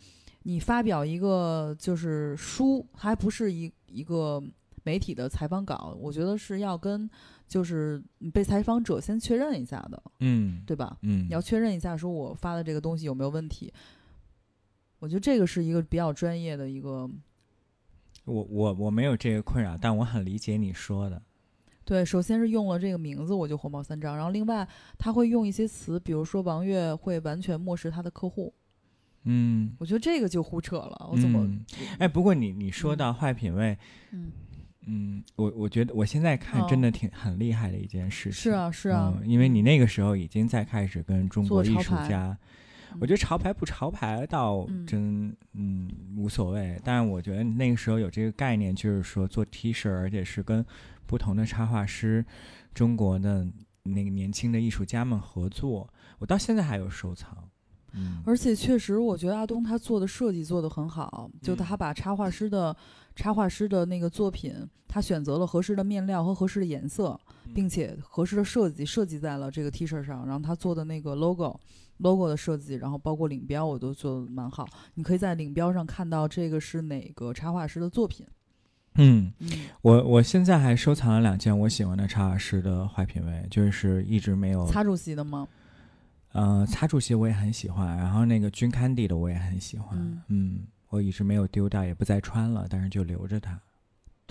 [0.48, 4.40] 你发表一个就是书，还不是一一个
[4.84, 7.10] 媒体的采访稿，我觉得是要跟
[7.48, 8.00] 就是
[8.32, 10.98] 被采访者先确认一下的，嗯对吧？
[11.02, 13.74] 嗯你要确认一下，说我发的这个东西有没有问题。
[15.00, 17.10] 我觉得这个是一个比较专业的一个，
[18.26, 21.20] 我我我没有这个困扰，但我很理解你说的。
[21.84, 24.68] 对，首先是用了这个名字我就火冒三丈，然后另外
[25.00, 28.54] 他会用一些词，比如说王悦会完全漠视他的客户，
[29.26, 31.40] 嗯，我觉得这个就胡扯了，我怎么？
[31.44, 31.66] 嗯
[32.00, 33.78] 哎，不过你你说嗯到坏品味，
[34.12, 34.32] 嗯，
[34.86, 38.34] 嗯，我我觉得我现在看哦真的挺很厉害的一件事情。
[38.34, 42.38] 是啊是啊，嗯，因为你那个时候已经在开始跟中国艺术家，
[43.00, 50.64] 我觉得潮牌不潮牌倒嗯真嗯无所谓，但我觉得那个时候有这个概念，就是说做 T 恤，而且是跟
[51.08, 52.24] 不同的插画师、
[52.74, 53.46] 中国的
[53.84, 57.50] 那个年轻的艺术家们合作，我到现在还有收藏。
[57.96, 62.76] 嗯，而且确实，我觉得阿东他做的设计做得很好，就嗯他把插画师的、
[63.16, 64.54] 插画师的那个作品，
[64.88, 70.26] 他选择了合适的面料和合适的颜色，嗯并且合适的设计设计在了这个 T 恤上。
[70.28, 71.60] 然后他做的那个 logo。
[72.00, 74.68] logo 的设计，然后包括领标，我都做的蛮好。
[74.96, 78.28] 你可以在领标上看到这个是哪个插画师的作品。
[78.96, 79.50] 嗯，嗯，
[79.82, 85.48] 我我现在还收藏了两件我喜欢的插画师的坏品味，就是一直没有擦主席的吗？
[86.36, 90.60] 呃，擦主席我也很喜欢，然后那个军刊地的我也很喜欢，嗯嗯，
[90.90, 93.58] 我一直没有丢掉，也不再穿了，但是就留着它。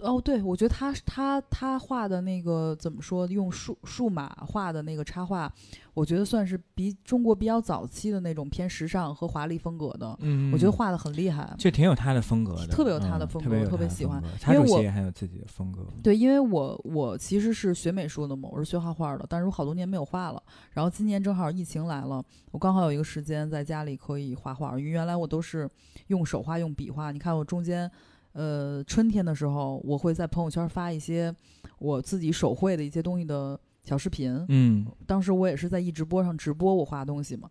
[0.02, 5.50] 哦，对，我觉得他他他画的那个怎么说，用数数码画的那个插画，
[5.94, 11.54] 我觉得算是比中国比较早期的那种偏时尚和华丽风格的，嗯我觉得画的很厉害。
[11.56, 15.86] 就挺有他的风格的，特别有他的嗯风格特别喜欢因为我也很有自己的风格。
[16.02, 20.42] 对，因为我我其实是学美术的嘛，我是学画画的，但是我好多年没有画了。
[20.72, 25.70] 然后今年正好疫情来了，我刚好有一个时间在家里可以画画，因为原来我都是
[26.08, 27.12] 用手画、用笔画。
[27.12, 27.90] 你看我中间，
[28.34, 31.34] 呃，春天的时候，我会在朋友圈发一些
[31.78, 34.44] 我自己手绘的一些东西的小视频。
[34.48, 37.48] 嗯当时我也是在一直播上直播我画东西嘛，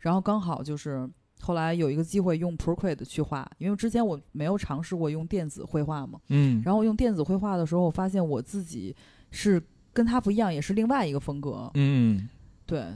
[0.00, 1.08] 然后刚好就是
[1.40, 6.18] 后来有一个机会用 Procreate 去画，因为之前我没有尝试过用电子绘画嘛。
[6.28, 8.94] 嗯，然后用电子绘画的时候，我发现我自己
[9.30, 9.62] 是
[9.92, 11.70] 跟他不一样，也是另外一个风格。
[11.74, 12.28] 嗯，
[12.64, 12.86] 对，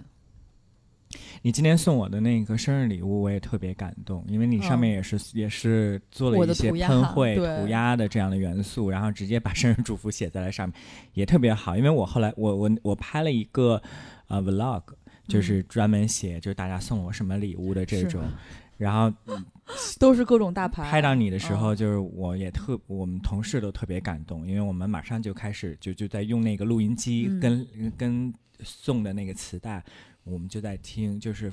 [1.42, 4.94] 你今天送我的那个生日礼物，我也特别感动，因为你上面嗯。
[4.96, 10.74] 也是、也是做了一些喷绘、涂鸦的这样的元素，然后直接把生日祝福写在了上面，
[11.14, 11.76] 也特别好。
[11.76, 13.80] 因为我后来我我我拍了一个
[14.28, 14.82] 呃 vlog，
[15.28, 18.22] 就是专门写就是大家送我什么礼物的这种，
[18.76, 19.12] 然后
[19.98, 20.90] 都是各种大牌。
[20.90, 21.76] 拍到你的时候，嗯。
[21.76, 27.40] 就是我也特，我们同事都特别感动，因为我们马上就开始就就在用那个录音机嗯。
[27.40, 29.84] 跟、跟送的那个磁带，
[30.26, 31.50] 我们就在听，就是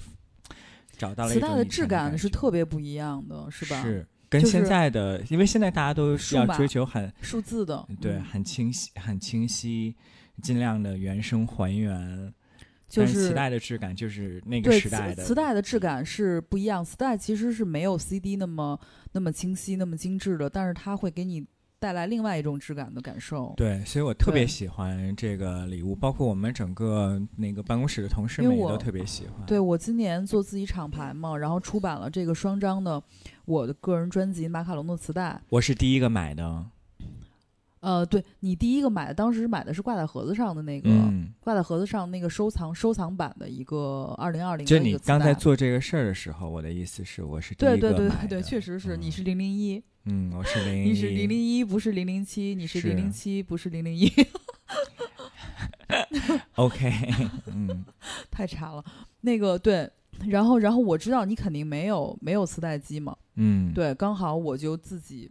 [0.97, 3.82] 找到了一磁带的质感是特别不一样的，是吧？
[3.82, 9.95] 是跟现在的，因为现在大家都是要追求很数字的，对嗯很清晰、很清晰，
[10.41, 12.34] 尽量的原声还原。
[12.89, 18.80] 就是但磁带的质感就是那个时代的磁磁带的质感是不一样，磁带其实是没有 CD 那么
[19.13, 21.43] 那么清晰、那么精致的，但是它会给你
[21.84, 23.54] 带来另外一种质感的感受。
[23.58, 29.46] 对，所以我特别喜欢这个礼物，包括我们整个那个办公室的同事们也都特别喜欢。
[29.46, 33.04] 对我今年做自己厂牌嘛，然后出版了这个双张的
[33.44, 35.42] 我的个人专辑《马卡龙》的磁带。
[35.50, 36.66] 我是第一个买的，
[37.84, 44.66] 呃，对你第一个买的，当时买的是挂在盒子上的那个，嗯，挂在盒子上那个收藏收藏版的一个二零二零。
[44.66, 54.08] 就你刚才做这个事儿的时候，我的意思是我是第对一个，对对对对，确实是，你嗯是零零一，嗯，我是零，你是零零一，不是零零七，你是是零零七，不是零零一，
[56.56, 56.90] OK，
[57.48, 57.84] 嗯
[58.32, 58.82] 太差了。
[59.20, 59.92] 那个对，
[60.30, 65.30] 然后然后我知道你肯定没有没有磁带机嘛，嗯，，对，刚好我就自己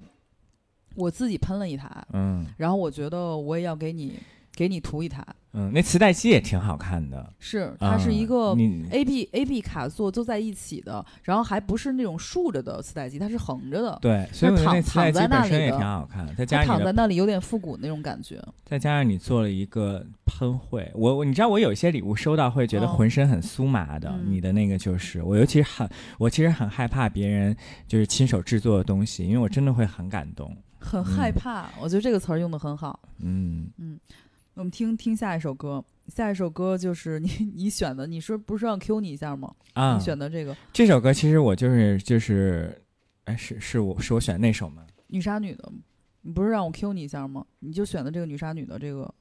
[0.95, 4.14] 我自己喷了一台，嗯然后我觉得我也要给你
[4.55, 5.24] 给你涂一台，
[5.55, 8.57] 嗯，那磁带机也挺好看的，是它是一嗯个
[8.90, 13.99] A B A B 卡座都在一起的，然后还不是那种竖着的磁带机，它是横着的。
[14.03, 25.88] 对，所以躺那磁带机躺在那本身也里的挺好看的，再它加上躺在那里有点复古那种感觉，再加上你做了一个喷绘，我我你知道我有一些礼物收到会觉得嗯浑身很酥麻的，嗯你的那个就是我尤其很
[26.18, 27.57] 我其实很害怕别人
[27.88, 30.55] 就是亲手制作的东西，因为我真的会很感动。
[30.83, 31.70] 很害嗯怕。
[31.80, 33.01] 我觉得这个词儿用的很好。
[33.20, 33.99] 嗯嗯，
[34.55, 39.55] 我们听听下一首歌，下一首歌就是你 你选的，你说不是让 Q 你一下吗？
[39.74, 42.83] 啊，你选的这个这首歌其实我就是就是，
[43.24, 44.85] 哎，是是我是我选的那首吗？
[45.07, 45.72] 女杀女的，
[46.22, 47.45] 你不是让我 Q 你一下吗？
[47.61, 49.12] 你就选的这个女杀女的这个，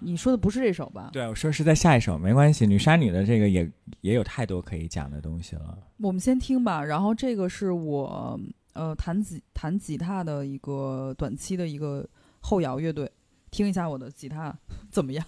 [0.00, 1.10] 你说的不是这首吧？
[1.12, 2.66] 对，我说是在下一首，没关系。
[2.66, 5.78] 女杀女的这个也也有太多可以讲的东西了。
[5.98, 6.84] 我们先听吧。
[6.84, 8.38] 然后这个是我
[8.74, 12.06] 呃弹吉弹吉他的一个短期的一个
[12.40, 13.10] 后摇乐队，
[13.50, 14.54] 听一下我的吉他
[14.90, 15.24] 怎么样？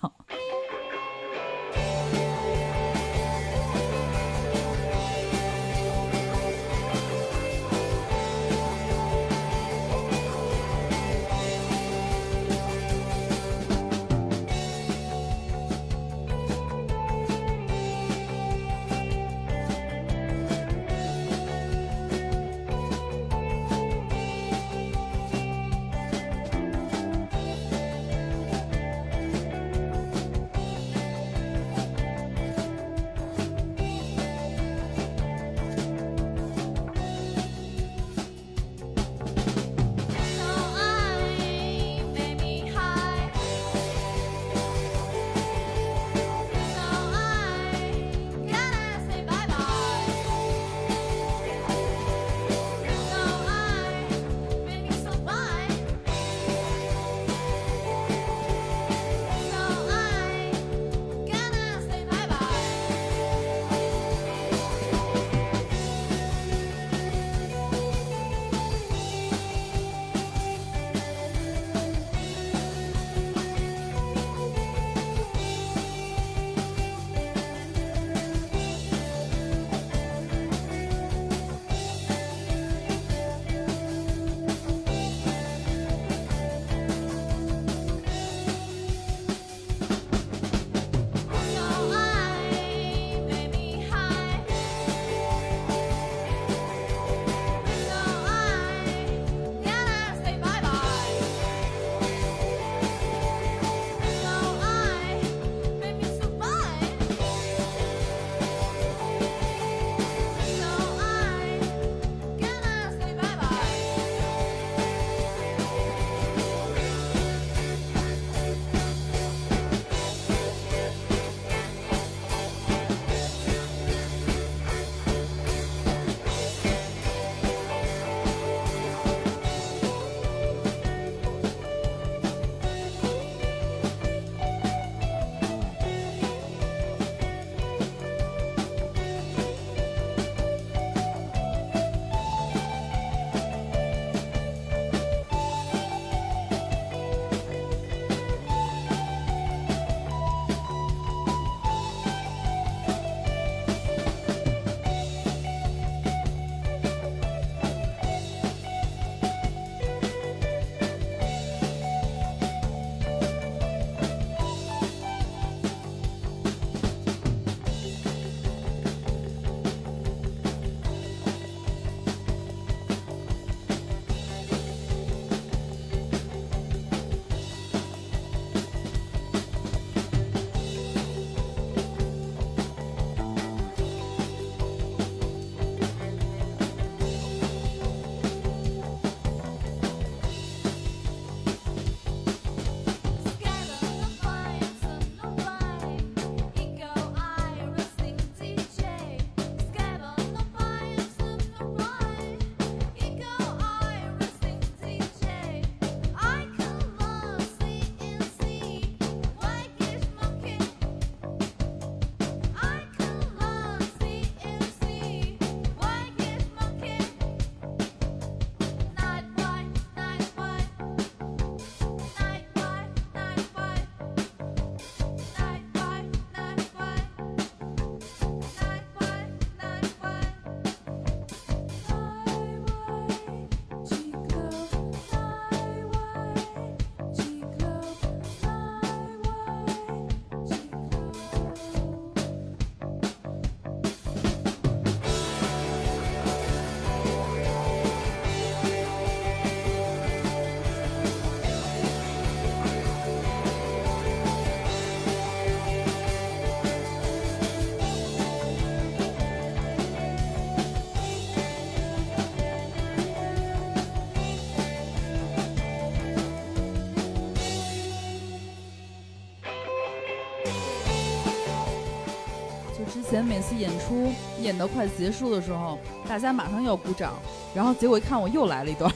[273.08, 275.78] 前每次演出演到快结束的时候，
[276.08, 277.14] 大家马上要鼓掌，
[277.54, 278.92] 然后结果一看我又来了一段，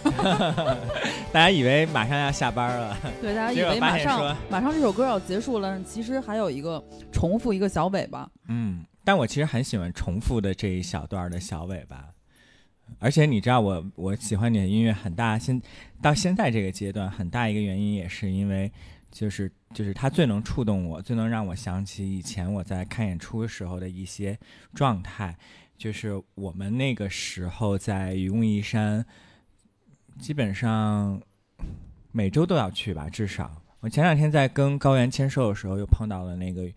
[1.33, 6.83] 大家以为马上要下班了， 对，大家以为马上马上这首歌要结束了，其实还有一个
[7.13, 8.29] 重复一个小尾巴。
[8.49, 12.07] 嗯，但我其实很喜欢重复的这一小段的小尾巴，
[12.99, 15.61] 而且你知道我我喜欢你的音乐很大，现
[16.03, 18.71] 到现在这个阶段，很大一个原因也是因为
[19.13, 24.39] 就是就是他最能触动我，最能让我想起以前我在看演出的时候的一些
[24.75, 25.37] 状态，
[25.79, 29.07] 就是我们那个时候在愚公移山，
[30.19, 31.23] 基本上
[32.11, 33.63] 每周都要去吧，至少。
[33.79, 36.71] 我前两天在跟高原签售的时候，又碰到了那个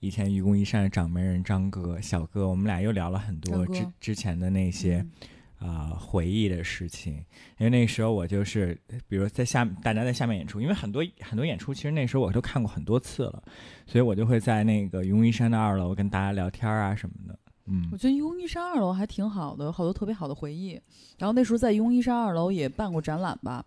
[0.00, 5.10] 以前愚公移山的掌门人张哥、小哥，我们俩又聊了很多之之前的那些嗯
[5.58, 7.14] 啊、回忆的事情。
[7.58, 8.78] 因为那个时候我就是，
[9.08, 13.42] 比如在下大家在下面演出，因为很多很多演出，其实那时候我都看过很多次了，
[13.86, 17.38] 所以我就会在那个愚公移山的二楼跟大家聊天啊什么的。
[17.68, 20.80] 嗯我觉得庸医山二楼还挺好的，有好多特别好的回忆。
[21.18, 23.64] 然后那时候在庸医山二楼也办过展览吧，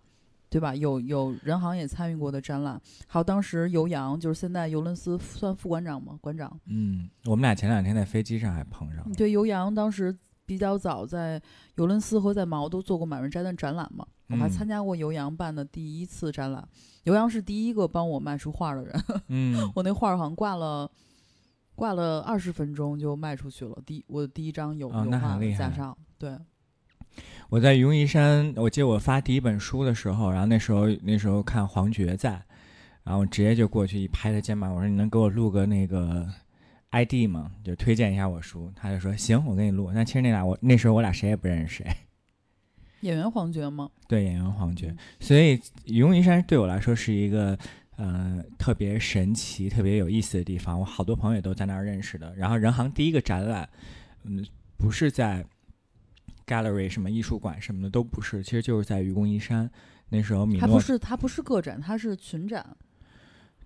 [0.49, 0.73] 对吧？
[0.73, 6.17] 有有人行也参与过的展览，还有当时尤洋，就是现在尤伦斯算副馆长吗？
[6.21, 6.57] 馆长。
[6.65, 9.15] 嗯，我们俩前两天在飞机上还碰上了。
[9.17, 10.17] 对，尤洋当时
[10.49, 11.39] 比较早在
[11.75, 16.67] 尤伦斯和在毛都做过满文斋的展览嘛，我还嗯参加过尤洋办的第一次展览。
[17.03, 20.89] 尤洋是第一个帮我卖出画的人， 嗯我那画儿好像挂了。
[21.75, 26.37] 挂了二十分钟就卖出去了，第我的第一张有哦油画加上，对，
[27.47, 32.43] 我在愚公移山，我记得我发第一本书的时候，然后那时候那时候看黄觉在，
[33.05, 36.27] 然后直接就过去一拍他肩膀，我说你能给我录个那个
[36.91, 37.51] ID 嘛？
[37.63, 38.71] 就推荐一下我书。
[38.75, 39.91] 他就说行，我给你录。
[39.93, 41.87] 但其实那俩我那时候我俩谁也不认识谁。
[43.01, 43.89] 演员黄觉吗？
[44.07, 47.57] 对，演员黄觉，所以愚公移山对我来说是一个
[47.95, 50.77] 呃特别神奇、特别有意思的地方。
[50.77, 52.35] 我好多朋友也都在那儿认识的。
[52.35, 53.69] 然后人行第一个展览，
[54.23, 54.45] 嗯，
[54.75, 55.45] 不是在
[56.45, 59.69] gallery 什么艺术馆什么的都不是，其实就是在愚公移山。
[60.09, 62.75] 那时候米他不是他不是个展，他是群展。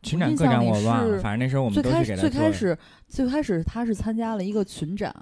[0.04, 2.30] 群展个展我忘了，反正那时候我们都最开始去给他。
[2.30, 2.78] 最开始
[3.08, 5.14] 最开始他是参加了一个群展，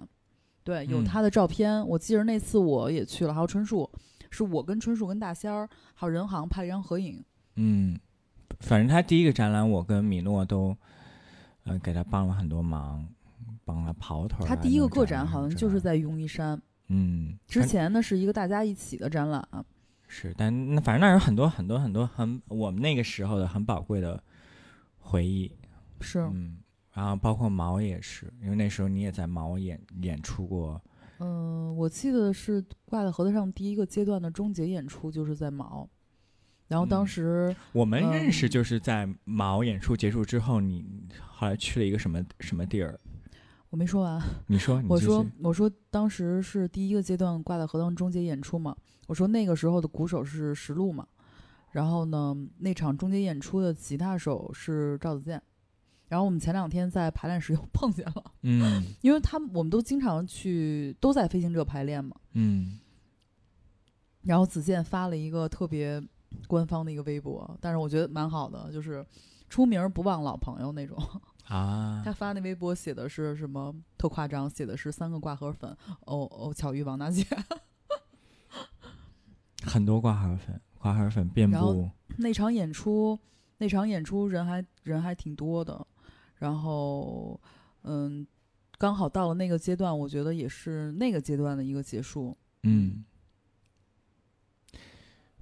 [0.64, 1.88] 对，有嗯他的照片。
[1.88, 3.90] 我记得那次我也去了，还有春树，
[4.30, 7.24] 是我跟春树跟大仙儿还有人行拍了一张合影。
[7.56, 7.98] 嗯，
[8.60, 10.76] 反正他第一个展览，我跟米诺都
[11.64, 13.08] 呃给他帮了很多忙，
[13.64, 14.46] 帮他跑腿。
[14.46, 19.48] 他第一个个展好像就是在庸医山，嗯之前呢是一个大家一起的展览。
[20.14, 24.22] 是，但那反正那有很多很多很多很我们那个时候的很宝贵的
[25.12, 25.52] 回忆，
[26.00, 26.58] 是，嗯，
[26.94, 30.82] 然后包括毛也是，因为那时候你也在毛演演出过，
[31.20, 35.86] 嗯、我记得是挂在盒子上第一个阶段的终结演出就是在毛，
[36.70, 40.86] 然后当嗯时我们认识嗯就是在毛演出结束之后，你
[41.28, 42.98] 后来去了一个什么什么地儿？
[43.70, 48.74] 我没说完，你说，你我说我说当时是第一个阶段挂在核桃终结演出嘛，
[49.08, 51.06] 我说那个时候的鼓手是石路嘛，
[51.72, 55.42] 然后呢那场终结演出的吉他手是赵子健，
[56.08, 58.84] 然后我们前两天在排练时又 碰见了，嗯。
[59.02, 62.80] 因为他们我们都经常去都在飞行者排练嘛，嗯。
[64.24, 66.02] 然后子健发了一个特别
[66.48, 69.06] 官方的一个微博，但是我觉得蛮好的，就是
[69.50, 70.98] 出名不忘老朋友那种。
[71.48, 72.02] 啊。
[72.06, 77.26] 他发那微博写的是什么特夸张，写的是三个挂盒粉，哦哦，巧遇王大姐。
[79.64, 83.20] 很多挂盒粉，挂盒粉遍布，那场演出，
[83.58, 85.86] 那场演出人还人还挺多的，
[86.36, 87.40] 然后
[87.84, 88.26] 嗯，
[88.78, 92.36] 刚好到了那个阶段，我觉得也是那个阶段的一个结束。
[92.64, 93.06] 嗯。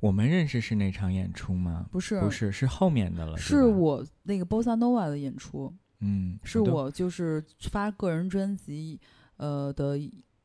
[0.01, 1.85] 我们认识是那场演出吗？
[1.91, 3.37] 不是，不是，是后面的了。
[3.37, 8.97] 是，我那个 Bossa Nova 的演出，嗯，是我就是发个人专辑，
[9.35, 9.99] 呃的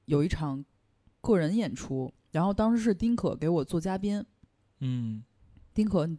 [0.06, 0.64] 有一场
[1.20, 4.24] 个人演出，然后当时是丁可给我做嘉宾，
[4.80, 5.22] 嗯，
[5.72, 6.18] 丁可你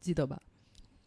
[0.00, 0.40] 记得吧？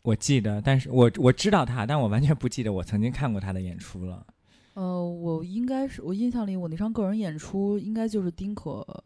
[0.04, 4.26] 我记得，但是我我知道他，但我完全不记得我曾经看过他的演出了。
[4.74, 9.04] 呃，我应该是我印象里，我那场个人演出应该就是丁可，我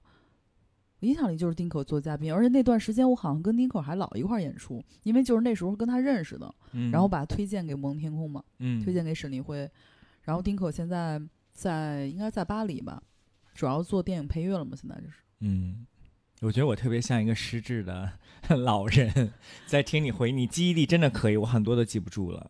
[0.99, 9.67] 印象里就是丁可做嘉宾，而且那段时间我好像跟丁可还老一块儿演出，因为就是那时候跟他认识的，嗯，然后把他推荐给蒙天空嘛，嗯推荐给沈立辉，
[10.21, 11.19] 然后丁可现在
[11.51, 13.01] 在应该在巴黎吧，
[13.55, 15.13] 主要做电影配乐了嘛，现在就是。
[15.39, 15.87] 嗯，
[16.41, 18.11] 我觉得我特别像一个失智的
[18.49, 19.31] 老人，
[19.67, 22.49] 在听你回忆，你记忆力真的可以，我很多都记不住了。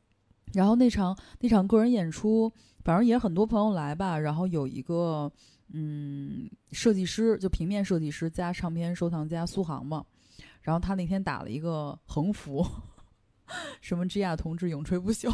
[0.54, 2.52] 然后那场那场个人演出，
[2.86, 5.30] 反正也很多朋友来吧，然后有一个
[5.74, 10.06] 嗯设计师，就平面设计师加唱片收藏家苏杭嘛，
[10.62, 12.66] 然后他那天打了一个横幅，
[13.82, 15.30] 什么 “G 亚同志永垂不朽”，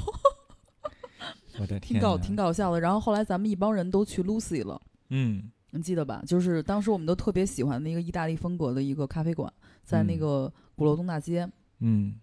[1.59, 2.81] 我的挺搞天挺搞笑的。
[2.81, 4.81] 然后后来咱们一帮人都去 Lucy 了。
[5.09, 6.23] 嗯你记得吧？
[6.25, 9.51] 就是当时我们都特别喜欢的一个意大利风格的一个咖啡馆，
[9.83, 11.47] 在那嗯个鼓楼东大街。
[11.79, 12.15] 嗯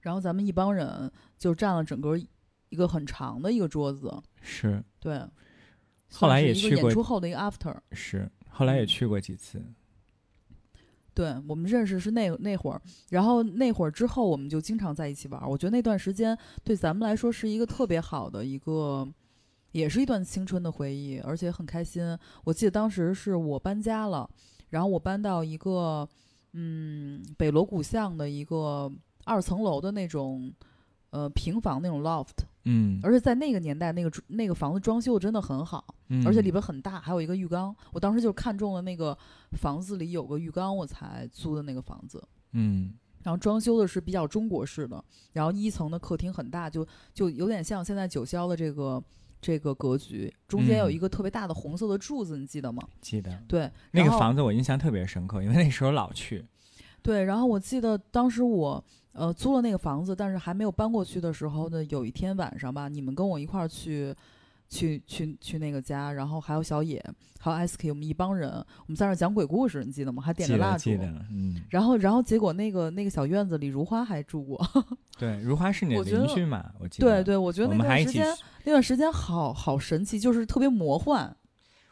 [0.00, 2.16] 然后咱们一帮人就占了整个
[2.68, 5.20] 一个很长的一个桌子，是对。
[6.10, 7.74] 后来也去过演出后的一个 after。
[7.92, 9.62] 是，后来也嗯去过几次。
[11.12, 12.80] 对我们认识是那那会儿，
[13.10, 15.48] 然后那会儿之后我们就经常在一起玩儿。
[15.48, 19.06] 我觉得那段时间对咱们来说是一个特别好的一个，
[19.72, 22.16] 也是一段青春的回忆，而且很开心。
[22.44, 24.28] 我记得当时是我搬家了，
[24.70, 26.08] 然后我搬到一个
[26.52, 28.90] 嗯北锣鼓巷的一个
[29.24, 30.52] 二层楼的那种
[31.10, 37.74] 呃平房那种 loft，嗯，而且在那个年代那个那个房子装修得真的很好，嗯而且里边很大，还有一个浴缸。
[37.92, 39.16] 我当时就看中了那个
[39.52, 42.22] 房子里有个浴缸，我才租的那个房子。
[42.52, 49.02] 嗯然后装修的是比较中国式的，然后一层的客厅很大，就就有点像现在九霄的这个
[49.40, 52.82] 这个格局，中间有嗯一个特别大的红色的柱子，你记得吗？
[53.00, 56.44] 记得对，那个房子我印象特别深刻，因为那时候老去。
[57.02, 64.14] 对，然后我记得当时我呃租了那个房子，但是还没有搬过去的时候呢，有一天晚上吧，你们跟我一块儿去。
[64.68, 67.02] 去去去那个家，然后还有小野，
[67.40, 70.22] 还有 SK，我们一帮人，我们在那儿讲鬼故事，你记得吗？
[70.22, 70.90] 还点记着蜡烛
[71.30, 74.60] 嗯，然后，然后结果那个那个小院子里，如花还住过。
[75.18, 77.06] 对，如花是你邻居嘛，我记得。
[77.06, 78.26] 对对，我觉得那段时间，
[78.64, 81.34] 那段时间好好神奇，就是特别魔幻。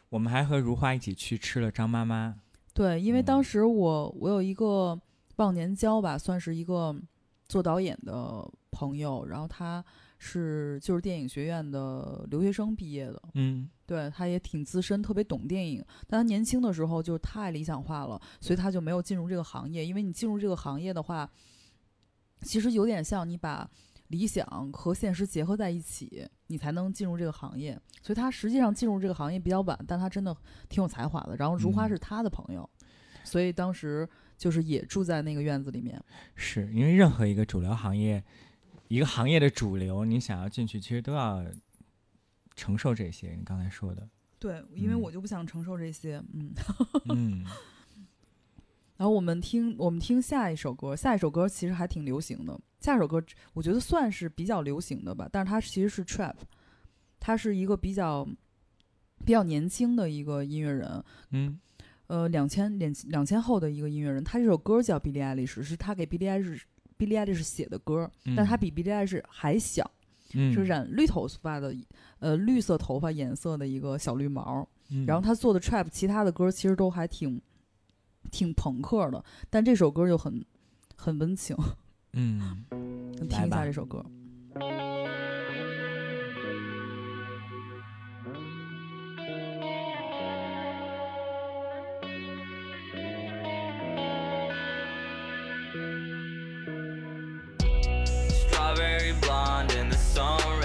[0.09, 2.35] 我们还和如花一起去吃了张妈妈。
[2.73, 4.97] 对，因为当嗯时我我有一个
[5.37, 6.95] 忘年交吧，算是一个
[7.49, 9.83] 做导演的朋友，然后他
[10.17, 15.83] 是就是电影学院的留学生毕业的，嗯对，他也挺资深，特别懂电影。
[16.07, 19.85] 但他年轻的时候就是太理想化了，所以他就没有进入这个行业。
[19.85, 21.29] 因为你进入这个行业的话，
[22.41, 23.69] 其实有点像你把
[24.07, 27.79] 理想和现实结合在一起，你才能进入这个行业。
[28.01, 30.35] 所以他实际上进入这个行业比较晚，但他真的
[30.67, 31.35] 挺有才华的。
[31.37, 32.69] 然后如花嗯是他的朋友，
[33.23, 34.07] 所以当时
[34.37, 36.01] 就是也住在那个院子里面。
[36.35, 38.23] 是因为任何一个主流行业，
[38.87, 41.45] 一个行业的主流，你想要进去，其实都要
[42.55, 43.31] 承受这些。
[43.31, 44.07] 你刚才说的，
[44.39, 46.53] 对，因为嗯我就不想承受这些，嗯。
[47.09, 47.45] 嗯
[48.97, 52.59] 然后我们听我们听下一首歌，下一首歌其实还挺流行的。
[52.79, 53.23] 下一首歌
[53.53, 56.33] 我觉得算是比较流行的吧，但是它其实是 trap，
[57.19, 58.27] 它是一个比较
[59.23, 61.59] 比较年轻的一个音乐人，嗯
[62.07, 64.23] 呃，两千两两千后的一个音乐人。
[64.23, 66.61] 他这首歌叫 Billie Eilish，是他给 Billie Eilish
[66.97, 69.89] Billie Eilish 写的歌，但他比 Billie Eilish 还小，
[70.33, 71.75] 嗯是染绿头发的，
[72.19, 74.67] 呃，绿色头发颜色的一个小绿毛。
[74.89, 77.41] 嗯然后他做的 trap，其他的歌其实都还挺
[78.31, 80.43] 挺朋克的，但这首歌就很
[80.95, 81.55] 很温情，
[82.13, 82.63] 嗯
[83.29, 84.05] 听一下这首歌。
[99.21, 100.56] Blonde in the sun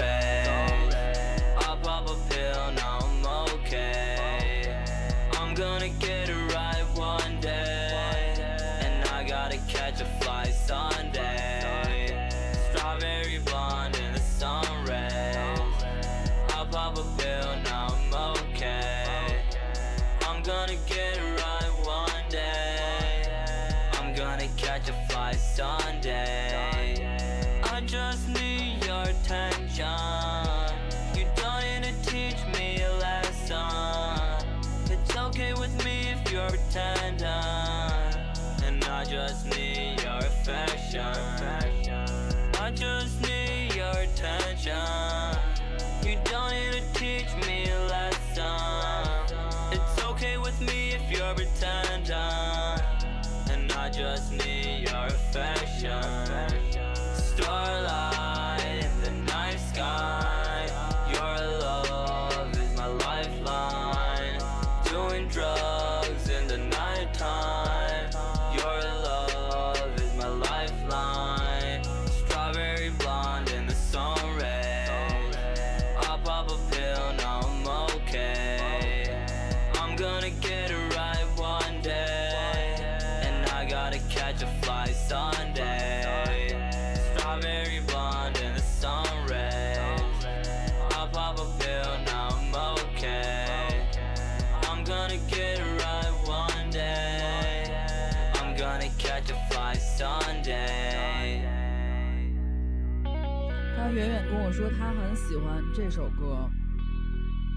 [104.63, 106.49] 说他很喜欢这首歌，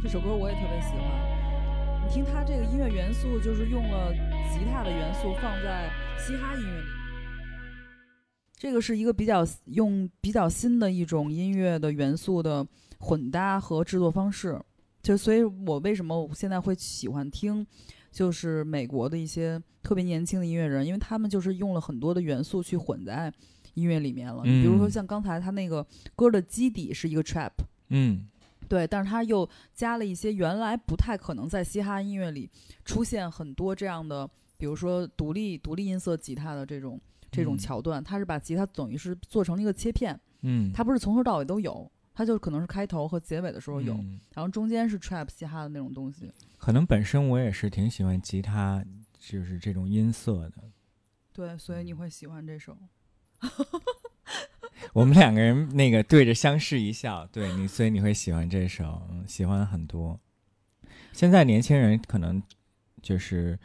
[0.03, 2.05] 这首歌我也特别喜欢。
[2.05, 4.13] 你听他这个音乐元素，就是用了
[4.53, 5.89] 吉他的元素放在
[6.19, 6.87] 嘻哈音乐里。
[8.57, 12.67] 这个是一个比较用比较新的一种音乐的元素的
[12.99, 14.61] 混搭和制作方式，
[15.01, 17.65] 就所以，我为什么我现在会喜欢听，
[18.11, 23.33] 就是美国的一些特别年轻的音乐人，因为他们就是用了很多的元素去混在
[23.77, 24.43] 音乐里面了。
[24.45, 27.53] 你比如说嗯像刚才他那个歌的基底是一个 trap，
[27.89, 28.27] 嗯
[28.69, 32.51] 对，但是他又加了一些原来不太可能在嘻哈音乐里
[32.85, 34.29] 出现很多这样的，
[34.59, 37.01] 比如说独立独立音色吉他的这种
[37.31, 46.33] 这种嗯桥段，他是把吉他等于是做成了一个切片，嗯，它不是从头到尾都有，它就可能是开头和结尾的时候有，嗯然后中间是 trap 嘻哈的那种东西。
[46.59, 48.85] 可能本身我也是挺喜欢吉他，
[49.19, 50.65] 就是这种音色的。
[51.33, 52.77] 对，所以你会喜欢这首。
[54.93, 60.19] 我们两个人那个对着相视一笑，对你，所以你会喜欢这首，喜欢很多。
[61.13, 62.43] 现在年轻人可能
[63.03, 63.59] 就是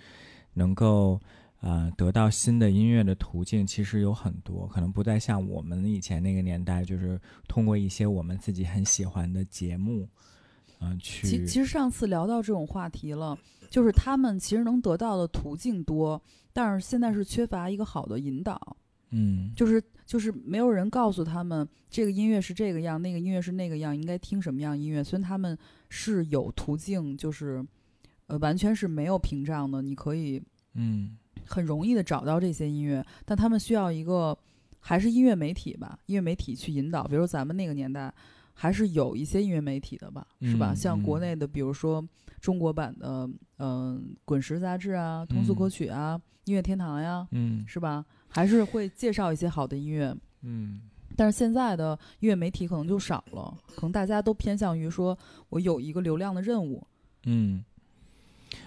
[0.53, 1.19] 能够
[1.61, 10.09] 呃得到新的音乐的途径，其实有很多，可能不再像我们以前那个年代，就是通过一些我们自己很喜欢的节目，
[10.79, 13.37] 嗯、去其实上次聊到这种话题了，
[13.69, 16.21] 就是他们其实能得到的途径多，
[16.51, 18.77] 但是现在是缺乏一个好的引导。
[19.11, 25.03] 嗯就是就是没有人告诉他们这个音乐是这个样，那个音乐是那个样，应该听什么样音乐。
[25.03, 25.57] 虽然他们
[25.89, 27.65] 是有途径，就是
[28.27, 30.41] 呃完全是没有屏障的，你可以
[30.73, 34.37] 嗯很容易的找到这些音乐，但他们需要一个
[34.79, 37.03] 还是音乐媒体吧，音乐媒体去引导。
[37.05, 38.13] 比如咱们那个年代
[38.53, 40.71] 还是有一些音乐媒体的吧，是吧？
[40.71, 42.05] 嗯像国嗯内的，比如说
[42.39, 48.05] 中国版的嗯、呃滚石杂志啊、通俗歌嗯曲啊、音乐天堂呀，嗯是吧？
[48.31, 50.15] 还是会介绍一些好的音乐。
[50.41, 50.81] 嗯
[51.17, 55.15] 但是现在的音乐媒体可能就少了，可能大家都偏向于说
[55.49, 56.81] 我有一个流量的任务。
[57.25, 57.63] 嗯，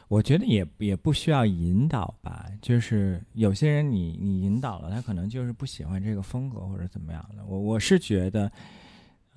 [0.08, 7.42] 我觉得也也不需要引导吧，就是有些人你你引导了，他可能就是不喜欢这个风格或者怎么样的。
[7.46, 8.52] 我我是觉得，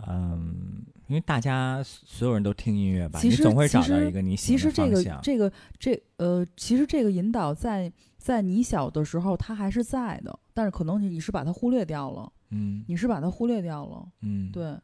[0.05, 5.19] 嗯，因为大家所有人都听音乐吧，你总会找到一个你喜欢的其实这个。
[5.23, 7.91] 这个这呃，其实这个引导在
[8.27, 14.05] 在你小的时候它还是在的，但是可能你是把它忽略掉了，嗯你是把它忽略掉了。
[14.21, 14.77] 嗯，对，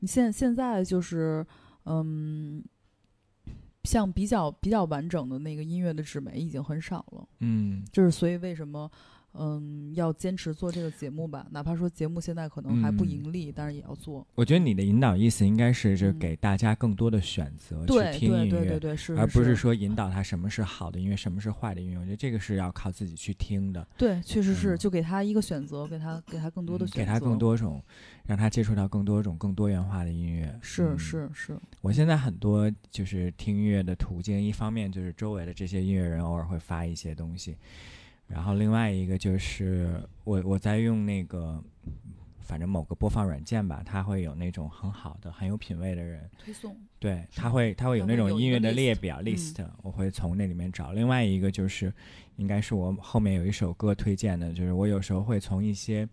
[0.00, 1.46] 你现现在就是
[1.84, 2.64] 嗯。
[3.84, 8.90] 像比较比较完整的那个音乐的纸媒已经很少了，嗯就是所以为什么，
[9.36, 11.46] 嗯，要坚持做这个节目吧？
[11.50, 14.26] 哪怕说节目现在可能还不嗯盈利，但是也要做。
[14.34, 21.98] 我觉得你的引导意思应该是就嗯给大家更多的选择对去听音乐，对对对对，是，而不是是说引导他什么是好的音乐，什么是坏的音乐。
[21.98, 23.86] 我觉得这个是要靠自己去听的。
[23.98, 27.82] 对，确实是，嗯就给他一个选择，给他给他更多的嗯选择，给他更多种，
[28.24, 30.56] 让他接触到更多种更多元化的音乐。
[30.62, 37.56] 是嗯是是，我现在很多就是听音乐的途径，一方面就是周围的这些音乐人偶尔会发一些东西，
[38.26, 41.62] 然后另外一个就是我我在用那个
[42.40, 50.92] 反正某个播放软件吧，它会有那种很好的、很有品位的人，推送对，它会它会有那种音乐的列表嗯 list，、我会从那里面找。
[50.92, 51.92] 另外一个就是，
[52.36, 56.08] 应该是我后面有一首歌推荐的，就是我有时候会从一些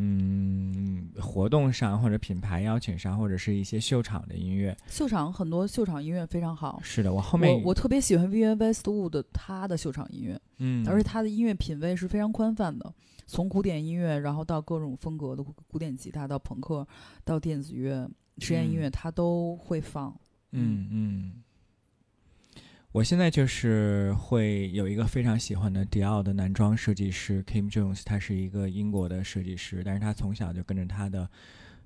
[0.00, 4.76] 嗯活动上或者品牌邀请上，或者是一些秀场的音乐。
[4.86, 6.80] 秀场很多秀场音乐非常好。
[6.82, 12.92] 是的，我后面我我特别喜欢 Vivienne Westwood 他的秀场音乐，嗯，而且他的音乐品味是非常宽泛的，
[13.26, 16.86] 从古典音乐，然后到各种风格的古古典吉他，到朋克，
[17.24, 18.08] 到电子乐、
[18.38, 20.14] 实验音乐，他都会放。
[20.52, 21.32] 嗯嗯。
[22.92, 31.28] 我现在就是会有一个非常喜欢的迪奥的男装设计师 Kim Jones，他是一个英国的设计师，但是他从小就跟着他的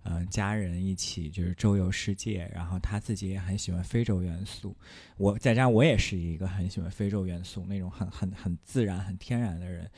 [0.04, 4.76] 呃家人一起就是周游世界，然后他自己也很喜欢非洲元素。
[5.16, 9.90] 我再加上我也是一个很喜欢非洲元素那种很很很自然、很天然的人，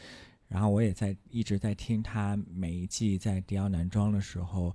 [0.48, 4.74] 然后我也在一直在听他每一季在迪奥男装的时候。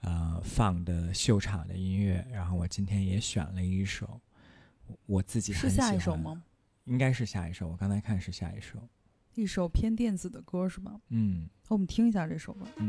[0.00, 4.20] 呃，放的秀场的音乐，然后我今天也选了一首，
[5.06, 6.44] 我自己是下一首吗？？
[6.84, 8.78] 应该是下一首，我刚才看是下一首。
[9.34, 11.00] 一首偏电子的歌是吧？
[11.10, 12.66] 嗯我们听一下这首吧。
[12.76, 12.88] 嗯。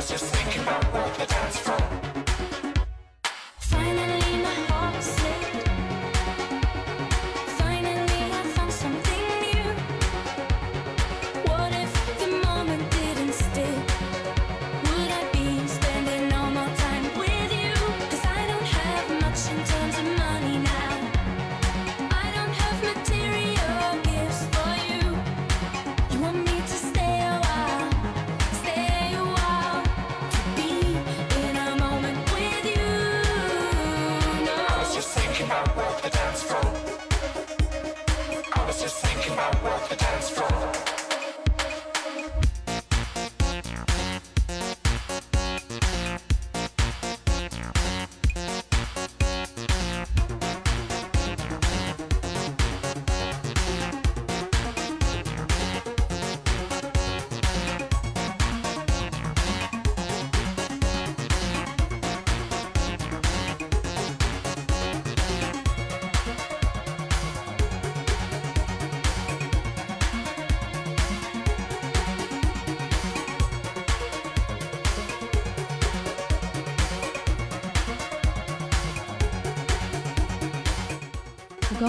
[0.00, 2.19] was just thinking about what the dance floor.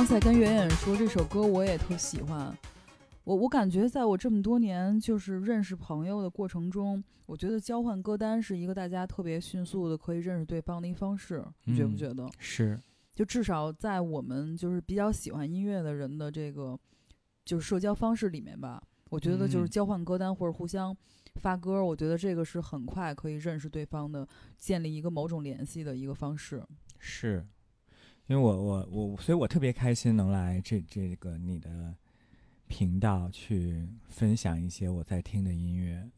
[0.01, 2.57] 刚才跟圆圆说这首歌我也特喜欢，
[3.23, 12.27] 我我感觉在我这么多年就是认识朋友的过程中，我觉得交换歌单是一个大家特别迅速的可以认识对方的一方式，你觉不嗯觉得？
[12.39, 12.79] 是，
[13.13, 16.75] 就至少在我们就是比较喜欢音乐的人的这个
[17.45, 20.97] 就是社交方式里面吧，我觉得就是嗯交换歌单或者互相
[21.35, 26.65] 发歌，我觉得这个是很快可以认识对方的，建立一个某种联系的一个方式。
[26.97, 27.45] 是，
[28.31, 31.93] 因为我我我，所以我特别开心能来这这个你的
[32.69, 36.09] 频道去分享一些我在听的音乐。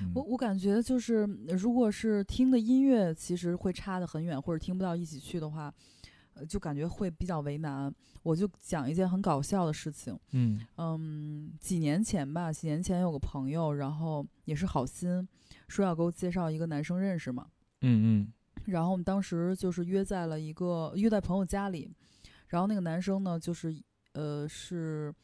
[0.00, 0.10] 嗯。
[0.14, 5.70] 我我感觉就是，呃如果是听的音乐其实会差得很远，或者听不到一起去的话，
[6.32, 7.94] 呃，就感觉会比较为难。
[8.22, 10.58] 我就讲一件很搞笑的事情，嗯。
[10.78, 15.28] 嗯，几年前吧，几年前有个朋友，然后也是好心，
[15.68, 17.46] 说要给我介绍一个男生认识嘛，
[17.82, 18.32] 嗯嗯
[18.68, 21.90] 然后我们当时就是约在了一个约在朋友家里，
[22.48, 23.74] 然后那个男生呢，就是
[24.12, 25.14] 呃是，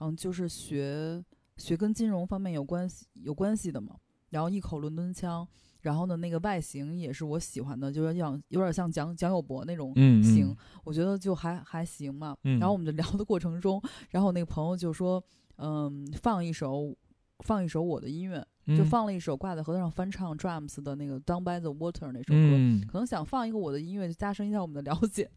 [0.00, 1.22] 嗯，就是学
[1.56, 3.96] 学跟金融方面有关系有关系的嘛，
[4.30, 5.46] 然后一口伦敦腔，
[5.80, 12.36] 然后呢那个外形也是我喜欢的，就是像有点像蒋蒋友柏那种嗯型，嗯我觉得就还还行嘛。
[12.44, 15.22] 嗯然后我们就聊的过程中，然后我那个朋友就说，
[15.56, 16.96] 嗯，放一首
[17.44, 22.56] 放一首我的音乐，就嗯放了一首挂在河道上翻唱 Drums 的那个 Down by the Water 那首歌。
[22.56, 25.30] 嗯可能想放一个我的音乐，就加深一下我们的了解。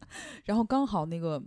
[0.45, 1.41] 然后刚好那个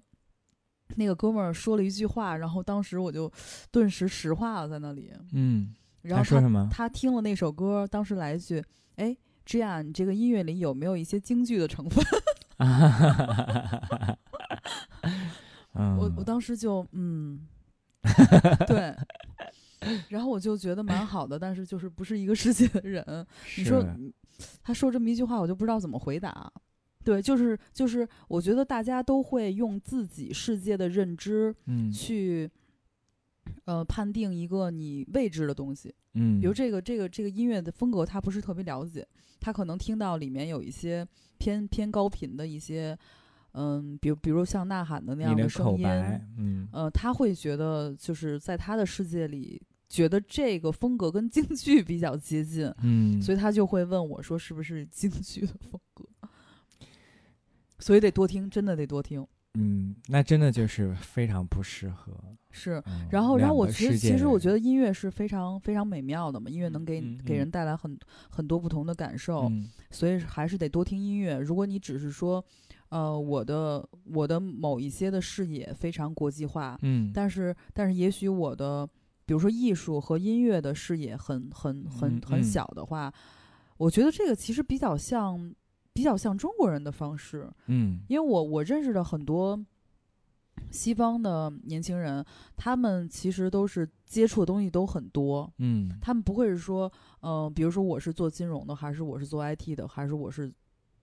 [0.96, 3.30] 那个哥们儿说了一句话，然后当时我就
[3.70, 5.12] 顿时石化了在那里。
[5.32, 6.68] 嗯，然后他他说什么？
[6.70, 8.62] 他听了那首歌，当时来一句
[8.96, 12.04] ：“哎，这样你这个音乐里有没有一些京剧的成分？”
[15.76, 17.46] 嗯，我我当时就嗯，
[18.66, 18.94] 对。
[20.08, 23.04] 然后我就觉得蛮好的，但是就是不是一个世界的人。
[23.56, 23.84] 你说
[24.62, 26.52] 他说这么一句话，我就不知道怎么回答。
[27.04, 32.50] 对，就是就是，我觉得大家都会用自己世界的认知嗯去，
[33.66, 35.94] 呃，判定一个你未知的东西。
[36.14, 39.06] 嗯，比如这个这个这个音乐的风格，他不是特别了解，
[39.38, 41.06] 他可能听到里面有一些
[41.36, 42.96] 偏偏高频的一些，
[43.52, 45.86] 嗯，比如比如像呐喊的那样的声音，
[46.38, 49.60] 嗯呃，他会觉得就是在他的世界里，
[49.94, 56.04] 觉得这个风格跟 京剧比较接近，嗯，所以他就会问我说是不是京剧的风格。
[57.78, 59.24] 所以得多听，真的得多听。
[59.56, 62.12] 嗯，那真的就是非常不适合。
[62.50, 62.82] 是。
[62.86, 67.96] 嗯然后，然后我其实其实我觉得音乐是非常非常美妙的嘛，音乐能给、给人带来很
[68.30, 71.38] 很多不同的感受，嗯所以还是得多听音乐。
[71.38, 72.44] 如果你只是说，
[72.88, 78.88] 呃，我的我的某一些的视野非常国际化，嗯，但是但是也许我的
[79.26, 82.42] 比如说艺术和音乐的视野很很很嗯很嗯。
[82.42, 83.12] 小的话，
[83.76, 85.54] 我觉得这个其实比较像
[85.92, 88.00] 比较像中国人的方式，嗯。
[88.08, 89.64] 因为我我认识的很多
[90.70, 92.24] 西方的年轻人，
[92.56, 95.90] 他们其实都是接触的东西都很多，嗯。
[96.00, 96.90] 他们不会是说，
[97.20, 100.52] 呃，比如说我是做金融的，还是我是做 IT 的，还是我是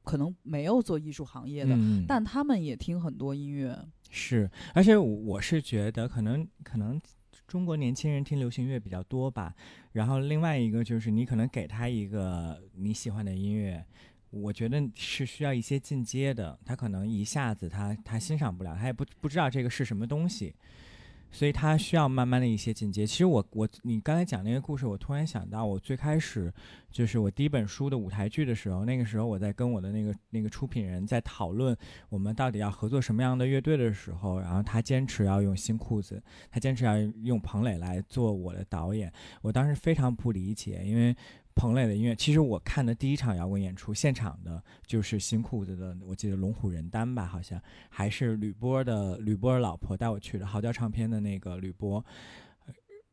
[0.04, 2.06] 可能没有做艺术行业的，嗯。
[2.08, 3.78] 但他们也听很多音乐。
[4.10, 7.02] 是，而且我我是觉得可能可能
[7.52, 9.54] 中国年轻人听流行乐比较多吧。
[9.92, 13.86] 然后另外一个就是你可能给他一个你喜欢的音乐，
[14.30, 20.56] 我觉得是需要一些进阶的，他可能一下子他他欣赏不了，他也不不知道这个是什么东西。
[21.32, 23.08] 所以他需要慢慢的一些进阶。
[23.08, 26.54] 其实我我你刚才讲那个故事，我突然想到，我最开始
[26.92, 31.76] 就是我第一本书的舞台剧的时候，那个时候我在跟我的那个那个出品人在讨论
[32.10, 41.16] 我们到底要合作什么样的乐队的时候，然后他坚持要用新裤子，他坚持要用彭磊来做我的导演，我当时非常不理解，因为。
[41.56, 52.04] 彭磊的音乐，其实我看的第一场摇滚演出现场的就是新裤子的，我记得龙虎人丹吧，好像还是吕波的吕波的老婆带我去的，嚎叫唱片的那个吕波。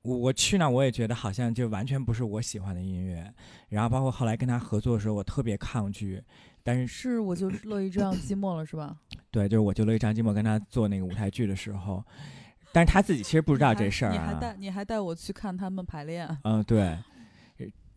[0.03, 3.31] 我我去那，我也觉得好像就完全不是我喜欢的音乐。
[3.69, 6.23] 然后包括后来跟他合作的时候，我特别抗拒。
[6.63, 8.97] 但是是，我就乐意这样寂寞了，是吧？
[9.31, 12.03] 对，就是我就乐意这样寂寞跟他做那个舞台剧的时候，
[12.73, 14.39] 但是他自己其实不知道这事儿你还啊。
[14.41, 16.97] 带你还带我去看他们排练，嗯，对，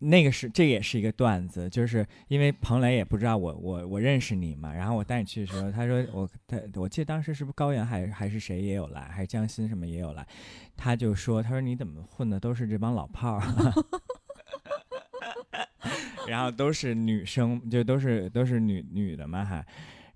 [0.02, 10.26] 那个是这也是一个段子，就是因为彭磊也不知道我我我认识你嘛，然后我带你去的时候，他说我他我记得当时是不是高原还还是谁也有来，还是江心什么也有来，
[10.76, 13.42] 他就说他说你怎么混的都是这帮老炮儿。
[16.28, 19.64] 然后都是女生，就都是都是女女的嘛还，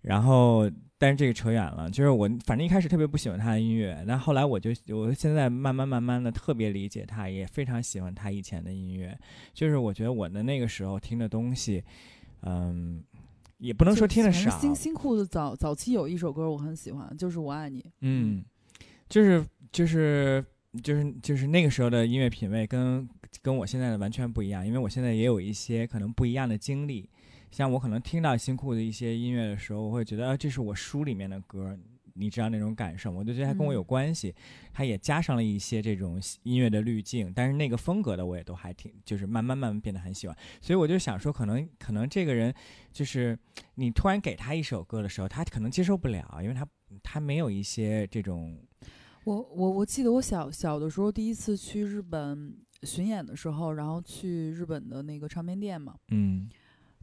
[0.02, 9.14] 然后但是这个扯远了，就是我反正一开始特别不喜欢他的音乐，但后来我就我现在慢慢慢慢的特别理解他，也非常喜欢他以前的音乐，
[9.52, 11.84] 就是我觉得我的那个时候听的东西，
[12.42, 13.04] 嗯，
[13.58, 17.84] 也不能说听的少，新新裤子早早期有一首歌我很喜欢，就是我爱你。
[18.00, 18.42] 嗯，
[19.08, 20.42] 就是就是
[20.82, 23.06] 就是就是那个时候的音乐品味跟
[23.42, 27.10] 跟我现在的完全不一样，因为我现在也有一些可能不一样的经历。
[27.50, 31.78] 像我可能听到新裤的一些音乐的时候，我会觉得啊，这是我书里面的歌，
[32.14, 34.34] 你知道那种感受，我就觉得它跟我有嗯关系。
[34.72, 40.36] 它也加上了一些这种音乐的滤镜，但是那个风格的我也都还挺，就是慢慢慢慢变得很喜欢。
[40.60, 42.54] 所以我就想说，可能可能这个人
[42.92, 43.38] 就是
[43.76, 46.66] 你突然给他一首歌的时候，他可能接受不了，因为他
[47.02, 48.58] 他没有一些这种
[49.24, 56.48] 我我我记得我小小的时候第一次去日本巡演的时候，然后去日本的那个唱片店嘛，嗯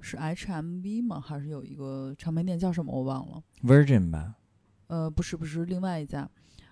[0.03, 1.19] 是 HMV 吗？
[1.19, 4.35] 还是有一个唱片店叫什么我忘了？Virgin 吧，
[4.87, 6.29] 呃，不是不是，另外一家。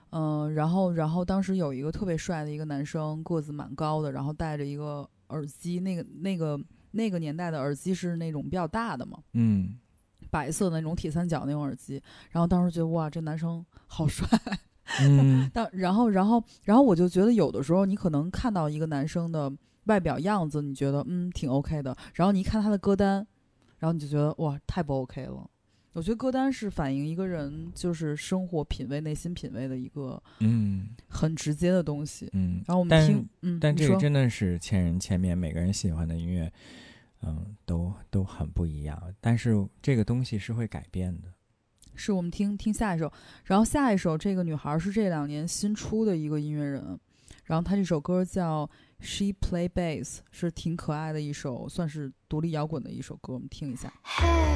[0.10, 6.60] 嗯、然后然后当时有一个特别帅的一个男生，个子蛮高的，然后戴着一个耳机，那个那个
[6.92, 9.80] 那个年代的耳机是那种比较大的嘛，嗯
[10.30, 12.02] 白色的那种铁三角那种耳机。
[12.30, 14.28] 然后当时觉得哇，这男生好帅。
[15.00, 19.50] 嗯但然后然后然后我就觉得有的时候你可能看到一个男生的
[19.86, 23.26] 外表样子，你觉得嗯挺 OK 的，然后你一看他的歌单，
[23.80, 25.50] 然后你就觉得哇太不 OK 了。
[25.94, 32.30] 我觉得歌单是反映一个人就是生活品味、内心品味的一个嗯很直接的东西。
[32.32, 36.50] 嗯，然后我们听，嗯，但这个真的是千人千面，每个人喜欢的音乐，
[37.24, 39.14] 嗯，都都很不一样。
[39.20, 41.28] 但是这个东西是会改变的。
[41.94, 43.12] 是我们听听下一首，
[43.44, 46.98] 然后下一首这个女孩是这两年新出的一个音乐人，
[47.52, 48.66] 然后她这首歌叫
[49.02, 53.92] 《She Play Bass》，是挺可爱的一首，算是独立摇滚的一首歌，我们听一下。
[54.06, 54.56] Hey,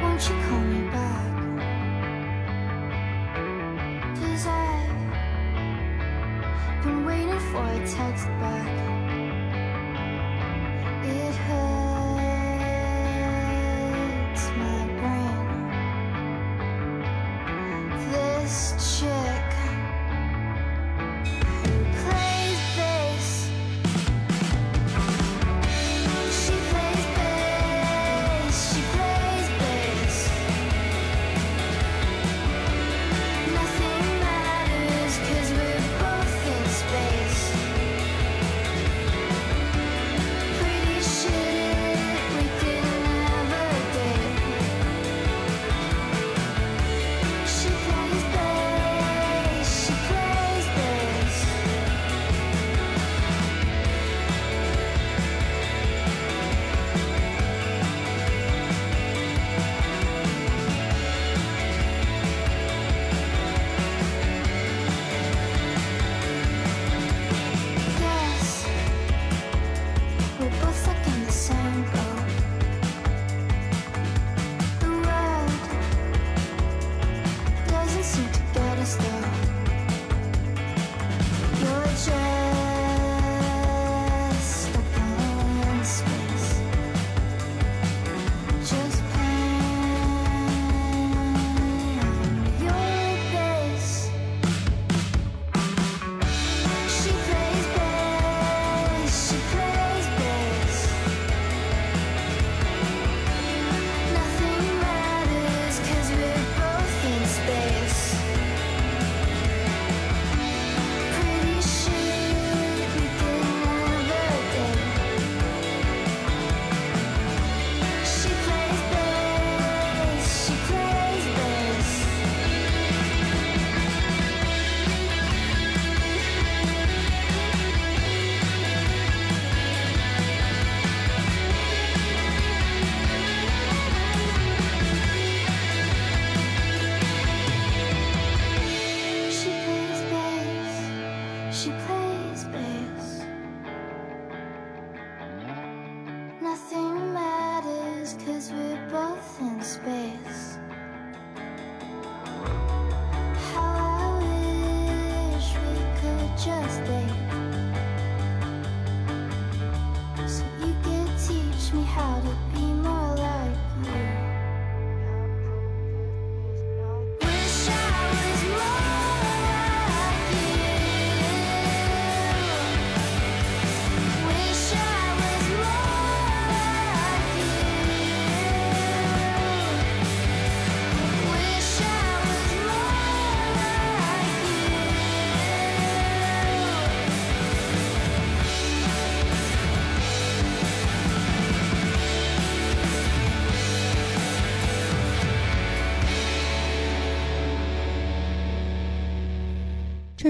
[0.00, 0.20] won't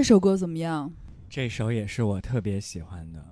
[0.01, 0.91] 这首歌怎么样？
[1.29, 3.23] 这首也是我特别喜欢的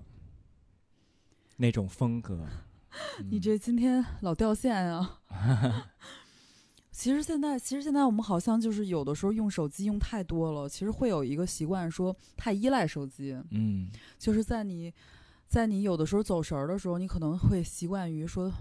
[1.57, 2.45] 那种风格。
[3.27, 5.19] 你这今天老掉线啊！
[6.93, 13.35] 其实现在，其实现在我们好像就是有的时候用手机用太多了，其实会有一个习惯，说太依赖手机。
[13.49, 13.89] 嗯
[14.19, 14.93] 就是在你，
[15.47, 18.53] 在你有的时候走神儿的时候，你可能会习惯于说，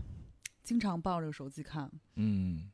[0.65, 1.93] 经常抱着手机看。
[2.15, 2.71] 嗯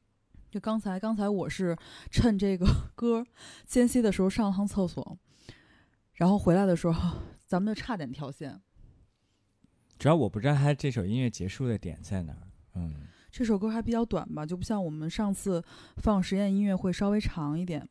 [0.48, 1.76] 就刚才，刚才我是
[2.12, 3.26] 趁这个歌
[3.66, 5.18] 间隙的时候上了趟厕所，
[6.14, 8.60] 然后回来的时候，咱们就差点跳线。
[9.98, 12.48] 主要我不知道他这首音乐结束的点在哪儿。
[12.74, 12.94] 嗯
[13.30, 15.62] 这首歌还比较短吧，就不像我们上次
[15.96, 17.88] 放实验音乐会稍微长一点。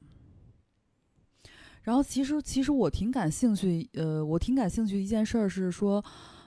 [1.81, 6.01] 然后其实其实我挺感兴趣，呃，我挺感兴趣一件事儿是说，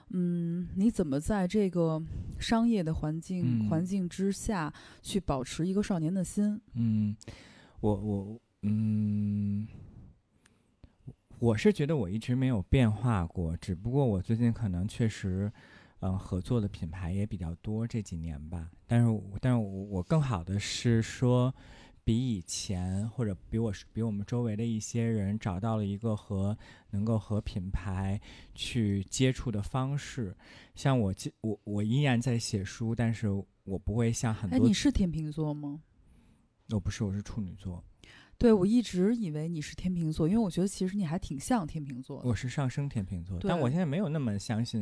[0.09, 2.01] 嗯，你怎么在这个
[2.39, 4.73] 商业的环境、嗯环境之下
[5.03, 6.59] 去保持一个少年的心？
[6.73, 7.15] 嗯，
[7.81, 9.67] 我我嗯，
[11.39, 15.51] 我是觉得我一直没有变化过，只不过我最近可能确实，
[15.99, 18.71] 嗯、合作的品牌也比较多这几年吧。
[18.87, 21.53] 但是，但是我我更好的是说，
[22.03, 26.57] 比以前或者比我比我们周围的一些人找到了一个和
[26.91, 28.19] 能够和品牌
[28.55, 30.35] 去接触的方式。
[30.73, 33.27] 像我记我我依然在写书，但是
[33.63, 35.81] 我不会像很哎，多你是天秤座吗？
[36.69, 37.83] 我不是我是处女座。
[38.37, 42.29] 对，我一直以为你是天秤座，因为我觉得其实你还挺像天秤座的。
[42.29, 44.81] 我是上升天秤座，但我现在没有那么相信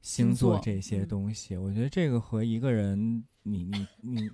[0.00, 1.56] 星星座座这些嗯东西。
[1.56, 4.30] 我觉得这个和一个人，你你你，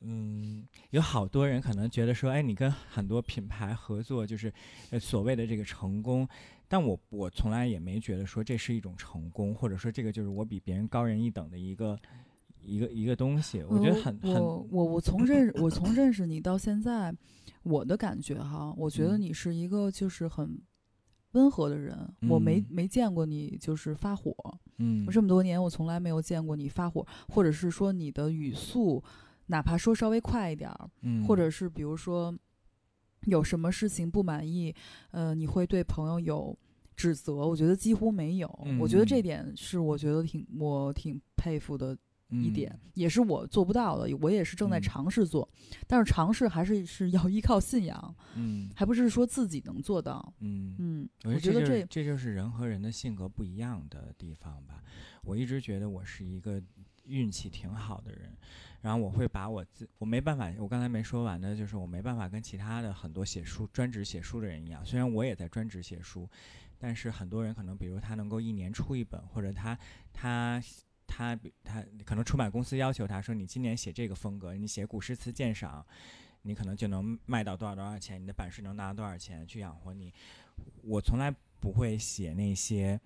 [0.00, 4.50] 嗯，有好多人可能觉得说，哎，你跟很多品牌合作，就是
[4.90, 6.26] 呃所谓的这个成功。
[6.66, 11.98] 但我我从来也没觉得说这是一种成功，或者说这个就是我比别人高人一等的一个
[12.62, 13.62] 一个一个东西。
[13.68, 17.14] 我觉得很很我我我从认我从认识你到现在，
[17.62, 20.60] 我的感觉哈，我觉得嗯你是一个就是很
[21.32, 22.12] 温和的人。
[22.28, 24.34] 我没嗯没见过你就是发火，
[24.78, 29.02] 嗯我这么多年我从来没有见过你发火，或者是说你的语速，
[29.46, 32.34] 哪怕说稍微快一点儿，嗯或者是比如说
[33.26, 34.74] 有什么事情不满意，
[35.10, 36.58] 呃，你会对朋友有
[36.96, 38.48] 指责，我觉得几乎没有。
[38.80, 41.96] 我觉得这嗯点是我觉得挺我挺佩服的
[42.30, 45.48] 一点，嗯也是我做不到的，我也是正在嗯尝试做，
[45.86, 50.32] 但是尝试还是是要依靠信仰，嗯还不是说自己能做到。
[50.40, 54.82] 嗯嗯，我我觉得这这就是人和人的性格不一样的地方吧。
[55.22, 56.62] 我一直觉得我是一个
[57.04, 58.36] 运气挺好的人，
[58.82, 66.28] 然后我会把我自我没办法，我刚才没说完的就是我没办法跟其他的很多写书专职写书的人一样，虽然我也在专职写书，
[66.78, 69.78] 但是很多人可能比如他能够一年出一本，或者他
[70.12, 70.62] 他。
[71.10, 75.84] 他他可能出版公司要求他说，你今年写这个风格，你写古诗词鉴赏，
[76.42, 80.14] 你可能就能卖到多少多少钱，你的版税能拿到多少钱去养活你。
[80.82, 83.00] 我从来不会写那些，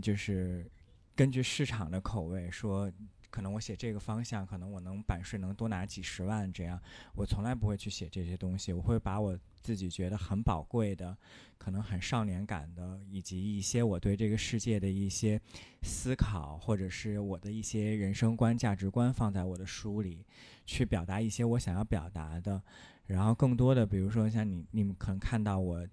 [0.00, 0.66] 就是
[1.14, 2.90] 根据市场的口味说，
[3.34, 6.80] 可能我写这个方向，可能我能版税能多拿几十万这样。
[7.16, 11.18] 我从来不会去写这些东西，我会把我自己觉得很宝贵的，
[11.58, 15.40] 可能很少年感的，以及一些我对这个世界的一些
[15.82, 20.24] 思考，或者是我的一些人生观、价值观放在我的书里，
[20.64, 22.62] 去表达一些我想要表达的。
[23.06, 25.84] 然后更多的，比如说像你，你们可能看到我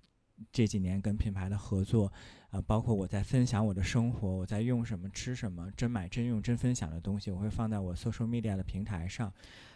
[0.51, 2.13] 这几年跟品牌的合作，
[2.51, 9.31] 呃，包括我在分享我的生活，我在用什么、吃什么，真买真用、真分享的东西，我会放在我 social media 的平台上。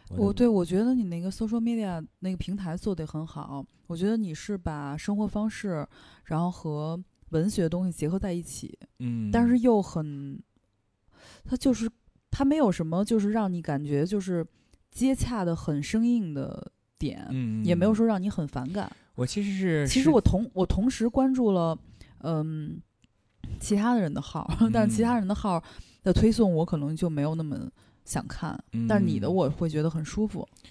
[0.09, 5.87] 的我对我觉得你那个 social media 那个平台做得很好，我觉得你是把生活方式，
[6.25, 10.39] 然后和文学的东西结合在一起，嗯，但是又很，
[11.43, 11.89] 它就是
[12.29, 14.45] 它没有什么就是让你感觉就是
[14.91, 18.91] 接洽的很生硬的点，嗯，也没有嗯说让你很反感。
[19.15, 21.75] 我其实是其实我同我同时关注了，
[22.25, 22.81] 嗯，
[23.59, 25.63] 其他的人的号，但是其他人的号
[26.03, 27.69] 的推送我可能就没有那么
[28.03, 30.47] 想看，但是你的嗯我会觉得很舒服。
[30.51, 30.69] 嗯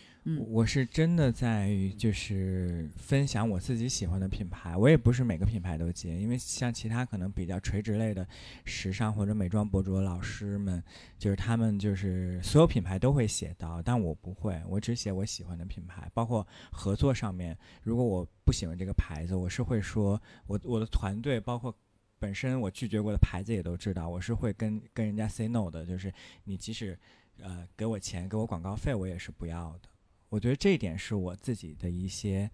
[0.49, 8.27] 我是真的在于就是分享我自己喜欢的品牌，我也不是每个品牌都接，因为像其他可能比较垂直类的
[8.65, 10.83] 时尚或者美妆博主老师们，
[11.19, 21.75] 就是他们就是所有品牌都会写到，但我不会，我只写我喜欢的品牌，包括合作上面，如果我不喜欢这个牌子，我是会说我我的团队包括。
[22.17, 26.11] 本身我拒绝过的牌子也都知道，我是会跟跟人家 say no 的，就是
[26.45, 26.99] 你即使
[27.43, 29.89] 呃给我钱给我广告费，我也是不要的。
[30.35, 32.51] 我觉得这一点是我自己的一些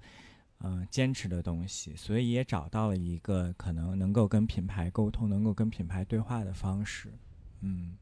[0.59, 7.11] 嗯、呃坚持的东西，所以也找到了一个可能能够跟品牌沟通、能够跟品牌对话的方式。
[7.63, 7.97] 嗯